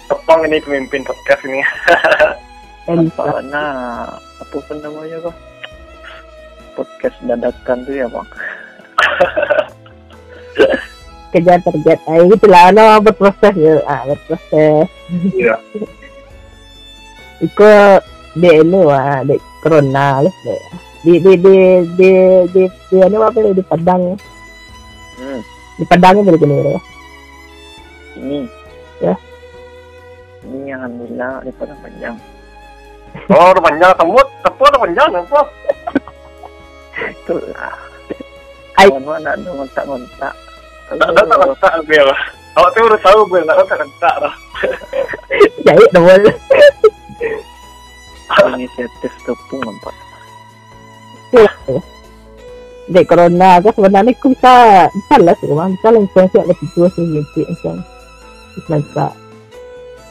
Tepang 0.08 0.40
ini 0.48 0.56
pemimpin 0.64 1.04
podcast 1.04 1.44
ini. 1.44 1.60
Karena 2.88 3.64
apa 4.16 4.56
pun 4.58 4.76
namanya 4.80 5.20
kok? 5.20 5.36
Podcast 6.72 7.16
dadakan 7.28 7.84
tuh 7.84 7.94
ya 7.94 8.08
bang. 8.08 8.28
kejar 11.32 11.60
target. 11.64 11.98
Ah, 12.08 12.20
gitu 12.28 12.46
lah. 12.48 12.72
No, 12.72 13.00
berproses 13.00 13.54
ya. 13.56 13.80
Ah, 13.84 14.04
berproses. 14.08 14.88
Iya. 15.36 15.56
Iko 17.44 18.00
di 18.36 18.48
ini 18.48 18.78
wah 18.80 19.20
di 19.24 19.36
corona 19.60 20.24
lah 20.24 20.34
deh. 20.44 20.91
Di 21.02 21.18
di 21.18 21.32
di 21.34 21.56
di 21.98 22.10
di 22.54 22.62
di 22.70 22.96
ini 22.96 23.16
apa 23.18 23.38
ya, 23.42 23.50
di 23.50 23.64
Padang. 23.66 24.14
Hmm. 25.18 25.40
Di 25.74 25.84
Padang 25.90 26.22
itu 26.22 26.38
gini 26.38 26.54
ya. 26.54 26.80
Ini. 28.22 28.38
Ya. 29.02 29.14
Ini 30.46 30.58
yang 30.70 30.80
alhamdulillah 30.86 31.42
daripada 31.42 31.74
panjang. 31.82 32.16
Oh, 33.34 33.50
panjang 33.58 33.92
temut, 33.98 34.26
tepu 34.46 34.62
udah 34.62 34.80
panjang 34.80 35.10
apa? 35.10 35.40
Itulah. 36.96 37.74
Ai. 38.78 38.88
Kawan 38.88 39.04
mana 39.04 39.30
ada 39.34 39.50
ngontak-ngontak. 39.52 40.34
Tak 40.92 41.08
ada 41.08 41.22
tak 41.24 41.38
letak 41.50 41.72
Bel. 41.88 42.08
Awak 42.52 42.68
tuh 42.76 42.84
udah 42.84 43.00
tahu 43.00 43.20
Bel, 43.26 43.44
tak 43.48 43.56
ada 43.58 43.64
tak 43.66 43.78
letak 43.82 44.14
dah. 44.22 44.34
Jadi 45.66 45.84
double. 45.92 46.30
Inisiatif 48.54 49.12
tepung 49.26 49.66
empat. 51.32 51.80
Di 52.92 53.02
corona 53.08 53.62
kan 53.62 53.72
sebenarnya 53.72 54.12
aku 54.12 54.34
bisa 54.36 54.54
bisa 54.92 55.14
lah 55.22 55.34
sih, 55.40 55.48
bang. 55.48 55.70
Bisa 55.78 55.88
lah 55.88 56.00
influensi 56.02 56.36
ada 56.36 56.54
video 56.54 56.84
sih 56.92 57.04
gitu 57.08 57.40
macam. 57.48 57.76
Bisa. 58.52 59.06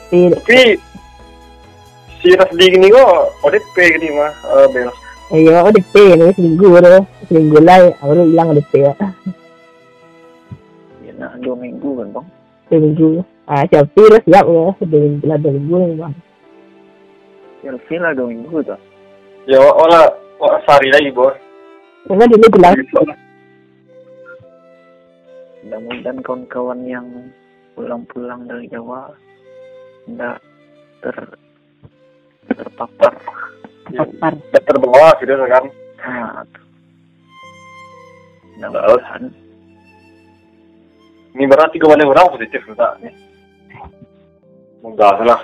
Di 0.10 0.20
Tapi 0.34 0.60
si 2.22 2.28
Rasdi 2.34 2.66
gini 2.74 2.88
kok 2.90 3.14
ODP 3.46 3.76
gini 3.98 4.10
mah 4.18 4.34
eh, 4.34 4.68
Bel. 4.74 4.90
Ayo, 5.32 5.64
ODP 5.64 5.94
ni 6.20 6.28
seminggu 6.36 6.76
tu. 6.80 7.00
Seminggu 7.32 7.58
lah, 7.64 7.92
baru 8.04 8.28
hilang 8.28 8.52
ODP 8.52 8.74
ya. 8.84 8.94
Ya 11.06 11.12
nak 11.16 11.40
dua 11.40 11.56
minggu 11.56 11.90
kan 11.96 12.08
bang. 12.12 12.28
Seminggu. 12.68 13.10
Ah, 13.48 13.64
siap 13.68 13.96
lah 13.96 14.22
siap 14.28 14.46
ya. 14.48 14.64
Dua 14.80 15.00
minggu 15.00 15.26
lah, 15.28 15.38
dua 15.40 15.52
minggu 15.56 15.76
ni 15.76 15.96
bang. 16.00 16.14
Selfie 17.62 18.02
lah 18.02 18.12
dua 18.18 18.28
minggu 18.28 18.58
tu. 18.66 18.78
Ya, 19.50 19.58
olah, 19.58 20.14
olah 20.42 20.62
sehari 20.66 20.90
lagi 20.90 21.10
bos. 21.14 21.38
Memang 22.10 22.34
dulu 22.34 22.46
bilang, 22.58 22.74
Mudah-mudahan 25.62 26.18
kawan-kawan 26.26 26.82
yang 26.90 27.06
pulang-pulang 27.78 28.50
dari 28.50 28.66
Jawa 28.66 29.14
tidak 30.10 30.42
ter 31.06 31.18
terpapar. 32.50 33.14
papar. 33.94 34.34
Tidak 34.34 34.64
terbawa 34.66 35.14
gitu 35.22 35.34
kan. 35.46 35.64
Nah. 36.02 36.42
Mudah-mudahan 38.58 39.24
Ini 41.32 41.48
berarti 41.48 41.80
banyak 41.80 42.12
orang 42.12 42.34
positif 42.36 42.60
tak 42.76 43.00
nih. 43.00 43.16
Enggak 44.84 45.16
lah. 45.24 45.40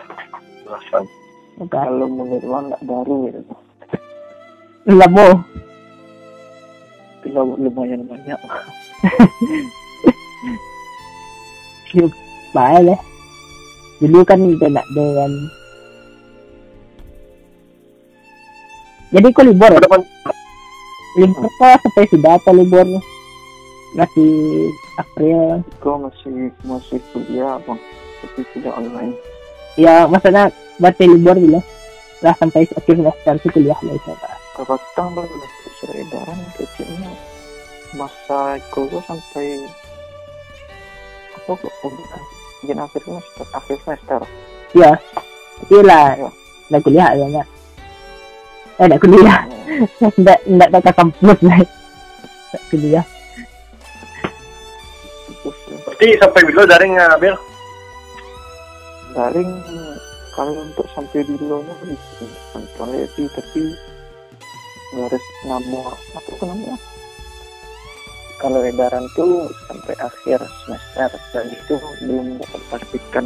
Kalau 1.71 2.05
menurut 2.11 2.43
bang 2.43 2.65
nggak 2.73 2.83
baru 2.83 3.17
gitu. 3.31 3.55
Lamo. 4.87 5.43
Kalau 7.27 7.59
lumayan 7.59 8.07
banyak. 8.07 8.39
Baik 12.55 12.81
lah. 12.87 12.99
Dulu 13.99 14.23
kan 14.23 14.39
kita 14.39 14.67
nak 14.71 14.87
dengan 14.95 15.31
jadi 19.07 19.27
kau 19.31 19.43
libur? 19.43 19.71
Libur 21.15 21.47
apa? 21.47 21.79
Sampai 21.79 22.11
sudah 22.11 22.35
atau 22.35 22.51
libur 22.51 22.83
masih 23.95 24.31
April. 24.99 25.63
Kau 25.79 25.95
masih 25.95 26.51
masih 26.67 26.99
kuliah 27.15 27.55
bang, 27.63 27.79
tapi 28.23 28.41
tidak 28.51 28.75
online. 28.75 29.15
ya 29.77 30.09
maksudnya 30.09 30.51
berarti 30.79 31.07
libur 31.07 31.39
dulu 31.39 31.59
lah. 32.19 32.35
Sampai 32.35 32.67
akhir 32.67 32.95
semester 32.99 33.35
kuliah 33.47 33.79
lah 33.79 33.95
itu 33.95 34.11
Pak. 34.11 34.46
Kebatang 34.57 35.13
baru 35.13 35.37
surat 35.77 36.01
edaran 36.01 36.39
kecilnya. 36.57 37.13
Masa 37.93 38.57
gua 38.73 38.99
sampai 39.05 39.61
apa 41.37 41.51
kok 41.53 41.73
udah 41.85 42.21
jadi 42.65 42.81
akhir 42.81 43.01
semester 43.05 43.45
akhir 43.53 43.77
semester. 43.85 44.21
Ya 44.73 44.91
itu 45.61 45.77
lah. 45.85 46.17
Ya. 46.17 46.29
dah 46.67 46.81
kuliah 46.83 47.09
ya 47.15 47.25
enggak 47.29 47.47
eh 48.81 48.85
dah 48.89 48.99
kuliah. 48.99 49.39
Enggak 50.17 50.39
enggak 50.49 50.69
tak 50.73 50.81
ke 50.83 50.91
kampus 50.97 51.39
lah 51.45 51.59
tak 52.51 52.61
kuliah. 52.73 53.05
Ya. 53.05 55.79
berarti 55.85 56.07
sampai 56.19 56.41
dulu 56.49 56.61
daring 56.65 56.93
nggak 56.97 57.19
Bel? 57.21 57.37
daring 59.17 59.49
kalau 60.37 60.53
untuk 60.61 60.85
sampai 60.93 61.25
di 61.25 61.33
luarnya 61.41 61.73
kantornya 62.53 63.09
sih 63.17 63.25
tapi 63.33 63.73
harus 64.95 65.23
nama 65.43 65.81
apa 66.15 66.29
tuh 66.39 66.47
namanya 66.47 66.77
kalau 68.37 68.61
edaran 68.61 69.05
tuh 69.17 69.49
sampai 69.65 69.95
akhir 69.97 70.39
semester 70.63 71.09
dan 71.33 71.45
itu 71.49 71.75
belum 72.05 72.37
dapat 72.39 72.61
pastikan 72.71 73.25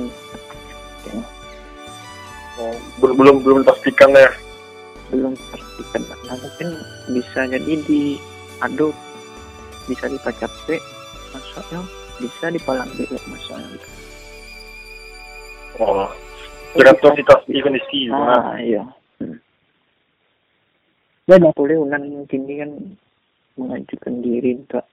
Oh, 2.62 2.78
belum 3.02 3.15
belum 3.17 3.36
belum 3.41 3.62
pastikan 3.65 4.13
ya. 4.13 4.30
belum 5.10 5.34
pastikan 5.50 6.02
nah, 6.08 6.38
mungkin 6.39 6.69
bisa 7.12 7.39
jadi 7.50 7.74
di 7.84 8.15
aduk 8.63 8.93
bisa 9.89 10.06
di 10.08 10.15
pacape 10.21 10.78
masuknya 11.34 11.82
bisa 12.21 12.45
di 12.54 12.60
palang 12.62 12.88
B 12.95 13.04
masuknya 13.28 13.65
gitu. 13.76 13.88
Oh. 15.82 16.08
Tuh 16.78 17.12
situasi 17.17 17.60
kondisi 17.60 18.08
ah 18.13 18.56
iya 18.62 18.84
ya 21.30 21.38
boleh 21.38 21.78
unan 21.78 22.26
kini 22.26 22.62
kan 22.62 22.72
mengajukan 23.60 24.24
diri 24.26 24.58
untuk 24.58 24.86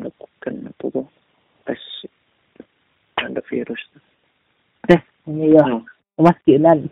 melakukan 0.00 0.54
apa 0.70 0.84
tuh? 0.88 1.06
Tes 1.64 1.82
ada 3.20 3.40
virus 3.48 3.80
ini 5.24 5.56
ya. 5.56 5.64
Kemaskinan 6.14 6.86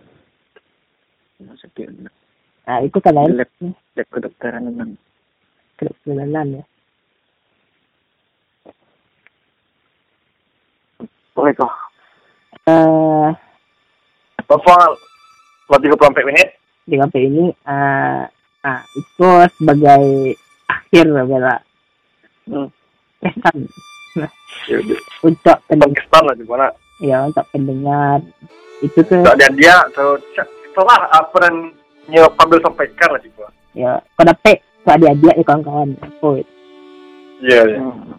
masa 1.43 1.67
dia 1.75 1.91
nah 2.63 2.79
itu 2.79 2.99
kan 3.03 3.19
lain. 3.19 3.39
Lab 3.39 3.51
lab 3.99 4.09
kedokteran 4.11 4.71
unan 4.71 4.91
kemaskinan 5.79 6.63
ya. 6.63 6.65
Boleh 11.33 11.53
kok 11.57 11.73
eh 12.69 13.31
Bapak, 14.53 15.01
buat 15.65 15.81
34 15.81 16.29
menit. 16.29 16.62
Di 16.93 17.01
KP 17.01 17.15
ini 17.23 17.45
eh 17.49 18.23
ah 18.63 18.81
itu 18.93 19.27
sebagai 19.57 20.37
akhir 20.69 21.05
bela 21.09 21.57
Hmm. 22.43 22.69
pesan 23.17 23.65
Ya 24.67 24.77
udah. 24.77 24.99
untuk 25.23 25.57
pendengar 25.65 26.03
gimana? 26.35 26.69
ya 26.99 27.23
untuk 27.23 27.47
pendengar 27.49 28.19
itu 28.79 28.99
tuh 29.01 29.23
Tak 29.23 29.35
ada 29.37 29.49
dia 29.53 29.79
atau 29.89 30.19
setelah 30.35 31.09
apa 31.09 31.37
dan 31.41 31.71
nyewa 32.05 32.29
ambil 32.37 32.59
sampaikan 32.61 33.09
lah 33.09 33.21
juga. 33.21 33.47
ya 33.73 33.95
kau 34.13 34.23
dapet 34.23 34.59
kau 34.83 34.93
adik-adik 34.93 35.33
ya 35.33 35.45
kawan-kawan 35.45 35.89
oh 36.21 36.35
Iya, 37.41 37.63
iya. 37.65 37.79
Hmm. 37.79 38.19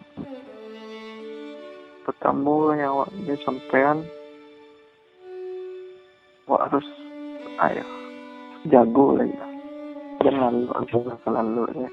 Pertama 2.02 2.52
yang 2.74 2.90
awak 2.94 3.08
ini 3.14 3.34
sampean 3.40 4.04
awak 6.44 6.68
harus 6.68 6.86
ayo 7.62 7.84
jago 8.68 9.16
lah 9.16 9.26
ya. 9.28 9.46
Jangan 10.24 10.52
lalu 10.64 10.72
aku 10.80 10.98
selalu 11.24 11.64
ya. 11.76 11.90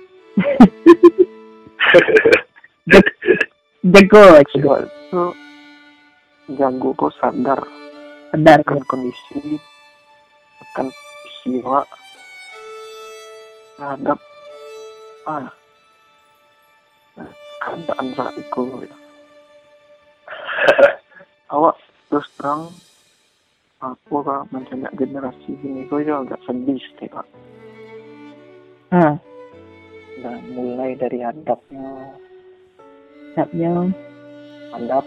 Jago. 3.82 4.24
Kedua 4.48 4.78
itu 4.86 5.24
jago 6.56 6.90
kok 6.96 7.14
sadar 7.20 7.60
Sadar. 8.32 8.60
akan 8.64 8.80
kondisi 8.88 9.60
akan 10.72 10.88
siwa 11.42 11.84
terhadap 13.76 14.20
ah 15.28 15.48
keadaan 17.62 18.08
saat 18.16 18.36
itu 18.40 18.62
ya. 18.88 18.98
awak 21.56 21.76
terus 22.08 22.28
terang 22.40 22.72
aku 23.82 24.22
kak 24.22 24.46
mencari 24.54 24.86
generasi 24.94 25.52
ini 25.66 25.90
kok 25.90 26.06
juga 26.06 26.22
agak 26.26 26.42
sedih 26.46 26.82
sih 27.02 27.10
kak 27.10 27.26
Ah, 28.92 29.16
dan 30.20 30.44
mulai 30.52 31.00
dari 31.00 31.24
adabnya 31.24 32.12
siapnya. 33.32 33.88
adab 34.76 35.06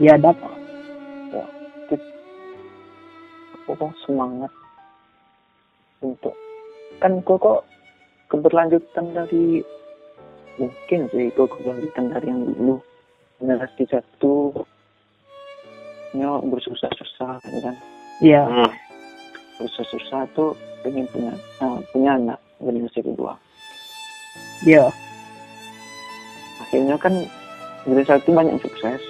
Ya, 0.00 0.16
dapat. 0.16 0.56
aku 3.52 3.76
kok 3.76 3.92
semangat 4.08 4.48
untuk 6.00 6.32
kan 6.96 7.20
kok 7.20 7.36
kok 7.44 7.60
keberlanjutan 8.32 9.12
dari 9.12 9.60
mungkin 10.56 11.12
sih 11.12 11.28
kok 11.36 11.52
keberlanjutan 11.52 12.16
dari 12.16 12.26
yang 12.32 12.48
dulu. 12.48 12.80
Generasi 13.36 13.84
satu 13.92 14.64
nya 16.16 16.40
bersusah-susah 16.40 17.44
kan 17.44 17.76
Iya. 18.20 18.44
Hmm. 18.44 18.70
bersusah-susah 19.60 20.24
tuh 20.32 20.56
pengen 20.80 21.04
punya 21.12 21.32
ah, 21.60 21.76
punya 21.92 22.16
anak 22.16 22.38
generasi 22.60 23.00
kedua 23.04 23.36
Iya. 24.64 24.88
akhirnya 26.64 26.96
kan 27.00 27.12
generasi 27.84 28.08
satu 28.08 28.28
banyak 28.32 28.56
sukses 28.60 29.00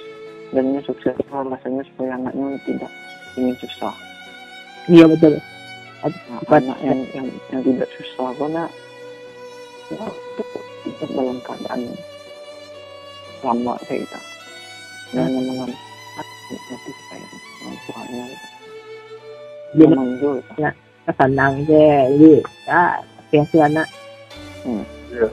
dan 0.51 0.75
yang 0.75 0.83
sukses 0.83 1.15
itu 1.15 1.31
alasannya 1.31 1.83
supaya 1.91 2.19
anaknya 2.19 2.59
tidak 2.67 2.91
ingin 3.39 3.55
susah 3.63 3.95
Iya, 4.89 5.05
betul. 5.05 5.37
Nah, 6.01 6.41
anak 6.57 6.77
yang, 6.81 6.99
yang 7.13 7.27
yang 7.53 7.61
tidak 7.61 7.89
susah 7.93 8.33
karena 8.33 8.65
ya, 9.93 10.05
itu 10.89 11.05
dalam 11.13 11.37
keadaan 11.45 11.81
lama 13.45 13.73
kita 13.85 14.19
dan 15.13 15.29
memang 15.29 15.69
mati 15.69 16.55
kayak 17.13 17.29
orang 17.61 17.77
tuanya 17.85 18.25
Dia 19.71 19.85
memang 19.85 20.09
juga 20.17 20.69
senang 21.09 21.63
je. 21.63 21.87
Jadi, 22.11 22.33
ya, 22.65 22.83
biasa 23.27 23.55
anak. 23.63 23.87
Iya. 25.09 25.27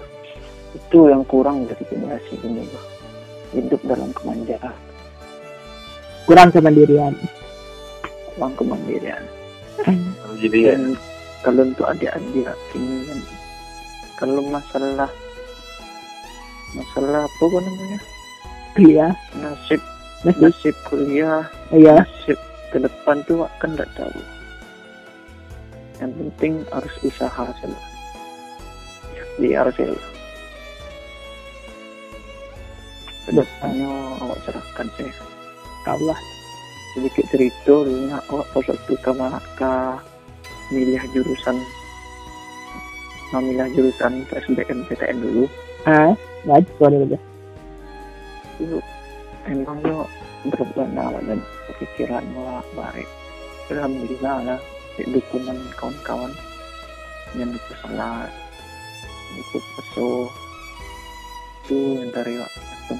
itu 0.70 0.98
yang 1.04 1.24
kurang 1.24 1.64
dari 1.64 1.80
generasi 1.84 2.34
ini 2.40 2.64
Bro. 2.64 2.80
hidup 3.52 3.80
dalam 3.84 4.08
kemanjaan 4.12 4.72
Kurang 6.24 6.48
kemandirian. 6.48 7.12
kurang 8.30 8.52
kemandirian 8.54 9.20
Jadi 10.38 10.58
ya. 10.60 10.74
kalau 11.40 11.62
untuk 11.62 11.86
adik-adik 11.86 12.48
ini 12.72 13.04
kan 13.04 13.18
kalau 14.16 14.42
masalah 14.44 15.10
masalah 16.70 17.22
apa 17.24 17.44
namanya 17.58 17.98
Kuliah. 18.72 19.12
nasib 19.36 19.80
Nasib. 20.22 20.40
nasib 20.42 20.76
kuliah 20.84 21.44
Iya. 21.70 22.00
nasib 22.00 22.38
ke 22.68 22.78
depan 22.80 23.24
tuh 23.24 23.44
akan 23.46 23.76
nggak 23.76 23.90
tahu. 23.96 24.20
Yang 25.98 26.12
penting 26.14 26.52
harus 26.70 26.94
usaha 27.02 27.46
dia 29.38 29.62
harus 29.62 29.74
ya 29.78 29.94
ke 33.28 33.30
depannya 33.30 33.92
awak 34.18 34.38
serahkan 34.42 34.88
saya. 34.98 35.12
Allah. 35.88 36.18
sedikit 36.96 37.24
cerita 37.30 37.68
dulunya 37.68 38.18
awak 38.32 38.48
pas 38.50 38.64
waktu 38.64 38.94
ke 38.96 39.72
milih 40.72 41.04
jurusan 41.12 41.56
memilih 43.30 43.68
jurusan 43.76 44.24
PSBM 44.32 44.88
PTN 44.88 45.20
dulu. 45.20 45.44
Ah, 45.84 46.16
baca 46.48 46.70
kau 46.80 46.88
dulu. 46.88 47.16
itu 48.58 48.78
emangnya 49.46 50.02
berbana 50.50 51.14
dan 51.22 51.38
pikiran 51.78 52.24
wah 52.34 52.62
baik 52.74 53.08
alhamdulillah 53.70 54.36
lah 54.54 54.60
di 54.98 55.06
dukungan 55.14 55.56
kawan-kawan 55.78 56.32
yang 57.38 57.50
itu 57.54 57.72
salah 57.82 58.26
itu 59.36 59.58
peso 59.76 60.10
itu 61.68 61.76
yang 62.00 62.08
dari 62.10 62.34
waktu 62.40 62.94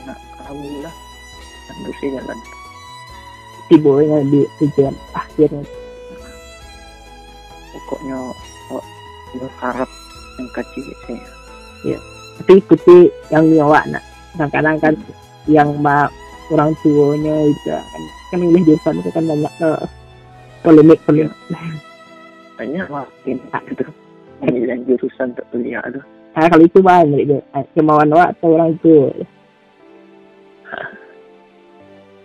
alhamdulillah 0.44 0.94
dan 1.68 1.76
terus 1.84 2.00
jalan. 2.00 2.38
Tiburnya 3.68 4.18
di 4.32 4.40
tujuan 4.60 4.96
akhirnya. 5.12 5.64
pokoknya 7.68 8.16
oh, 8.72 8.84
berharap 9.36 9.88
yang 10.40 10.48
kecil 10.56 10.88
saya 11.04 11.96
Tapi 12.40 12.52
ikuti 12.64 13.12
yang 13.28 13.44
nyawa 13.44 13.84
nak. 13.92 14.04
Kadang-kadang 14.34 14.76
kan 14.80 14.94
yang 15.44 15.68
ma 15.80 16.08
orang 16.50 16.72
tuanya 16.80 17.34
itu 17.46 17.68
kan, 17.68 18.02
kan 18.30 18.38
milih 18.40 18.62
jurusan 18.64 18.94
itu 18.98 19.10
kan 19.10 19.24
banyak 19.24 19.52
eh, 19.60 19.80
polemik 20.62 20.98
polemik. 21.04 21.34
banyak 22.56 22.86
makin 22.88 23.36
gitu 23.68 23.84
pemilihan 24.38 24.80
jurusan 24.84 25.34
untuk 25.34 25.46
kuliah 25.50 25.84
tuh 25.88 26.04
Ah, 26.38 26.46
kalau 26.46 26.62
itu 26.62 26.78
banyak 26.78 27.26
itu. 27.26 27.36
Ah, 27.50 27.66
Kemauan 27.74 28.14
awak 28.14 28.38
atau 28.38 28.54
orang 28.54 28.78
tua. 28.78 29.10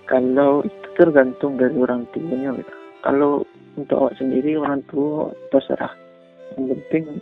kalau 0.06 0.62
itu 0.62 0.88
tergantung 0.94 1.58
dari 1.58 1.74
orang 1.74 2.06
tuanya 2.14 2.54
gitu. 2.54 2.74
kalau 3.02 3.42
untuk 3.74 3.98
awak 3.98 4.14
sendiri 4.20 4.60
orang 4.60 4.86
tua 4.86 5.34
terserah 5.50 5.90
yang 6.54 6.70
penting 6.70 7.18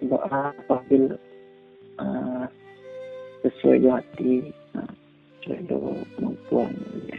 doa 0.00 0.54
apabila 0.56 1.16
uh, 2.00 2.48
sesuai 3.44 3.84
hati 3.84 4.54
dengan 5.44 6.04
kemampuan 6.16 6.72
ya. 7.08 7.18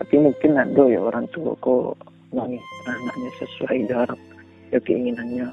tapi 0.00 0.14
mungkin 0.18 0.58
ada 0.58 0.82
ya 0.90 1.00
orang 1.00 1.26
tua 1.30 1.54
kok 1.60 1.94
nangis 2.30 2.62
anaknya 2.86 3.30
sesuai 3.42 3.78
dengan 3.90 4.18
ya 4.70 4.78
keinginannya. 4.82 5.48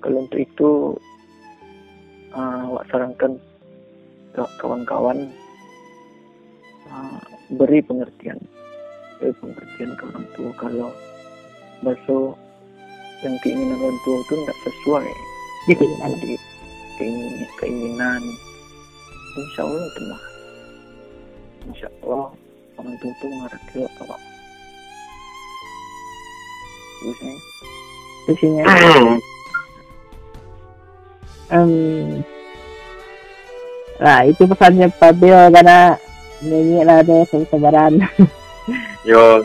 Kalau 0.00 0.24
untuk 0.24 0.40
itu 0.40 0.70
uh, 2.32 2.80
sarankan 2.88 3.36
ke 4.32 4.42
kawan-kawan 4.60 5.28
uh, 6.88 7.20
beri 7.56 7.80
pengertian. 7.84 8.40
Beri 9.20 9.32
pengertian 9.40 9.90
ke 9.96 10.02
orang 10.12 10.26
tua 10.36 10.50
kalau 10.56 10.90
bakso 11.84 12.36
yang 13.20 13.36
keinginan 13.44 13.76
orang 13.76 14.00
tua 14.04 14.16
itu 14.24 14.34
tidak 14.44 14.58
sesuai. 14.64 15.08
Dia 15.68 15.76
keinginan. 15.76 16.12
keinginan, 16.96 17.48
keinginan. 17.60 18.22
Insya 19.30 19.62
Allah 19.64 19.84
itu 19.88 20.00
mah 20.08 20.29
insya 21.68 21.88
Allah 22.04 22.32
orang 22.80 22.94
tua 23.00 23.10
itu 23.12 23.26
mengerti 23.28 23.78
apa 23.84 24.16
biasanya 27.00 27.34
Biasanya. 28.28 28.62
Um, 31.50 32.22
nah 33.98 34.22
itu 34.22 34.42
pesannya 34.46 34.86
Pak 35.02 35.18
Bill 35.18 35.50
karena 35.50 35.98
nyanyi 36.44 36.86
lah 36.86 37.02
ada 37.02 37.26
kesabaran. 37.26 37.98
Yo, 39.02 39.42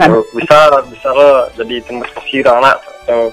Kan. 0.00 0.18
bisa 0.34 0.58
bisa 0.90 1.08
lo 1.14 1.46
jadi 1.54 1.78
termotivasi 1.86 2.42
anak 2.42 2.80
atau 3.04 3.30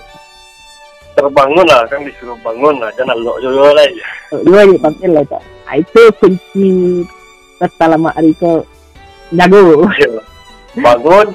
terbangun 1.17 1.65
lah 1.65 1.87
kan 1.89 2.03
disuruh 2.05 2.37
bangun 2.45 2.77
lah 2.77 2.91
jangan 2.93 3.17
lo 3.17 3.39
juga 3.41 3.73
lah 3.73 3.85
ya. 3.89 4.07
Dua 4.43 4.59
aja 4.67 4.77
panggil 4.85 5.11
lah. 5.15 5.23
Nah, 5.65 5.75
itu 5.81 6.01
kunci 6.21 6.67
hari 7.59 8.29
itu 8.35 8.51
jago. 9.33 9.87
Yo, 9.95 10.19
bangun 10.75 11.31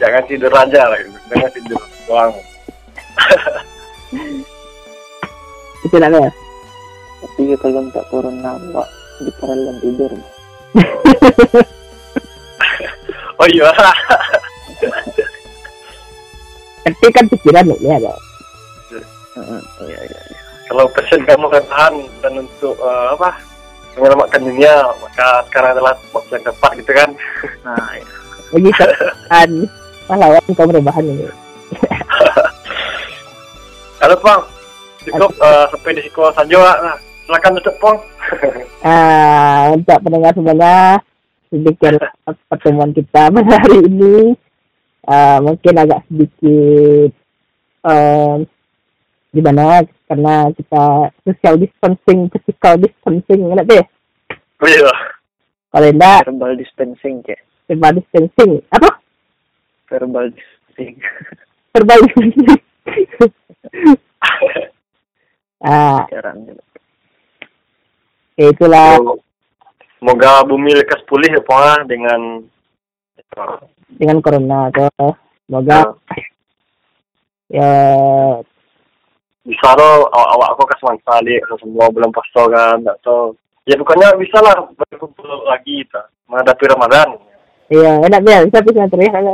jangan 0.00 0.24
tidur 0.26 0.50
aja 0.50 0.88
lah 0.88 0.98
gitu. 0.98 1.18
jangan 1.30 1.50
tidur 1.52 1.80
doang 2.08 2.32
Itu 5.82 5.98
lah 5.98 6.14
ya. 6.14 6.30
tapi 7.22 7.54
ya 7.54 7.56
kalau 7.58 7.82
tak 7.90 8.06
corona 8.10 8.58
mbak 8.70 8.86
di 9.22 9.30
dalam 9.38 9.76
tidur 9.78 10.10
oh 13.40 13.48
iya 13.50 13.70
Tapi 16.82 17.14
kan 17.14 17.30
pikiran 17.30 17.70
lo 17.70 17.78
ya 17.78 17.94
iya 18.02 18.10
iya 19.86 19.98
iya. 20.02 20.20
kalau 20.66 20.90
passion 20.90 21.22
kamu 21.22 21.46
kan 21.46 21.62
tahan 21.70 21.94
dan 22.24 22.42
untuk 22.42 22.74
eh, 22.74 23.06
apa 23.14 23.38
menyelamatkan 23.96 24.42
dunia 24.42 24.74
maka 25.00 25.28
sekarang 25.50 25.70
adalah 25.78 25.94
waktu 26.12 26.32
yang 26.40 26.46
tepat 26.48 26.70
gitu 26.80 26.92
kan. 26.92 27.10
Nah, 27.66 27.90
ya. 27.96 28.04
bagi 28.52 28.72
kan 29.28 29.50
pahlawan 30.08 30.42
kaum 30.56 30.72
rebahan 30.72 31.04
ini. 31.04 31.26
Halo 34.02 34.16
Pong 34.18 34.42
cukup 35.02 35.30
eh, 35.34 35.66
sampai 35.70 35.98
di 35.98 36.02
sekolah 36.06 36.32
saja 36.34 36.58
nah, 36.58 36.96
silakan 37.26 37.58
tutup 37.58 37.76
Pong 37.82 37.98
Ah, 38.82 39.70
untuk 39.70 39.94
pendengar 40.02 40.34
semuanya, 40.34 40.98
sedikit 41.46 42.02
pertemuan 42.50 42.90
kita 42.90 43.30
pada 43.30 43.54
hari 43.62 43.78
ini. 43.86 44.34
Ah, 45.06 45.38
mungkin 45.38 45.78
agak 45.78 46.02
sedikit 46.10 47.14
em, 47.86 48.42
gimana 49.30 49.86
karena 50.12 50.52
kita 50.52 51.08
social 51.24 51.56
distancing, 51.56 52.28
physical 52.28 52.76
distancing, 52.84 53.48
enak 53.48 53.64
deh. 53.64 53.80
oh 54.60 54.68
iya 54.68 54.92
Kalau 55.72 55.88
enggak, 55.88 56.28
verbal 56.28 56.52
distancing, 56.52 57.24
Cek. 57.24 57.40
verbal 57.64 57.96
distancing. 57.96 58.60
Apa? 58.76 59.00
Verbal 59.88 60.28
distancing. 60.36 61.00
Verbal 61.72 61.98
distancing. 62.04 62.60
ah, 65.64 66.04
ya 68.36 68.46
itulah 68.52 69.00
semoga 69.96 70.44
bumi 70.44 70.76
lekas 70.76 71.00
pulih 71.08 71.32
ya 71.32 71.40
ah, 71.56 71.80
dengan 71.88 72.44
dengan 73.96 74.20
corona 74.20 74.68
tuh. 74.76 75.16
Semoga 75.48 75.96
ya 77.48 77.72
bisa 79.42 79.74
lo 79.74 80.06
awak-awak 80.14 80.48
aku 80.54 80.62
ke 80.70 80.74
Semansa 80.78 81.14
di 81.26 81.34
semua 81.58 81.90
bulan 81.90 82.14
puasa 82.14 82.42
kan 82.46 82.78
atau 83.00 83.34
ya 83.66 83.74
bukannya 83.74 84.14
bisa 84.22 84.38
lah 84.38 84.54
berkumpul 84.78 85.26
lagi 85.50 85.82
kita 85.82 86.02
menghadapi 86.30 86.64
Ramadan 86.70 87.08
Iya, 87.72 88.04
enak 88.04 88.20
dia. 88.20 88.44
Bisa 88.44 88.58
bisa 88.60 88.84
teriak 88.84 89.16
kan. 89.16 89.24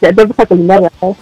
Jadi 0.00 0.20
bisa 0.32 0.42
keluar 0.48 0.80
lah. 0.80 1.12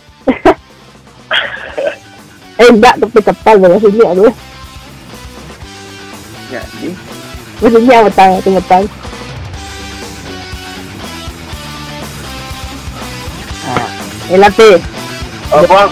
eh 2.63 2.69
enggak 2.71 2.95
tapi 3.03 3.19
kepal 3.19 3.59
dari 3.59 3.79
sini 3.83 4.05
aduh. 4.07 4.35
Jadi, 6.47 6.89
Maksudnya 7.59 8.07
betang 8.07 8.31
itu 8.39 8.51
betang. 8.55 8.85
Ah, 13.67 13.89
eh 14.31 14.39
latih. 14.39 14.79
oh, 15.51 15.63
Pong 15.67 15.91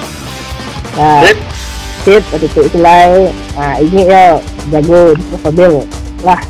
Nah, 0.93 1.25
Sip. 1.25 1.39
sip, 2.05 2.23
itu 2.37 2.47
itu 2.47 2.61
itulah. 2.69 3.33
Nah, 3.57 3.75
ini 3.81 4.01
ya 4.05 4.37
jago, 4.69 5.17
stabil. 5.41 5.73
Lah, 6.21 6.41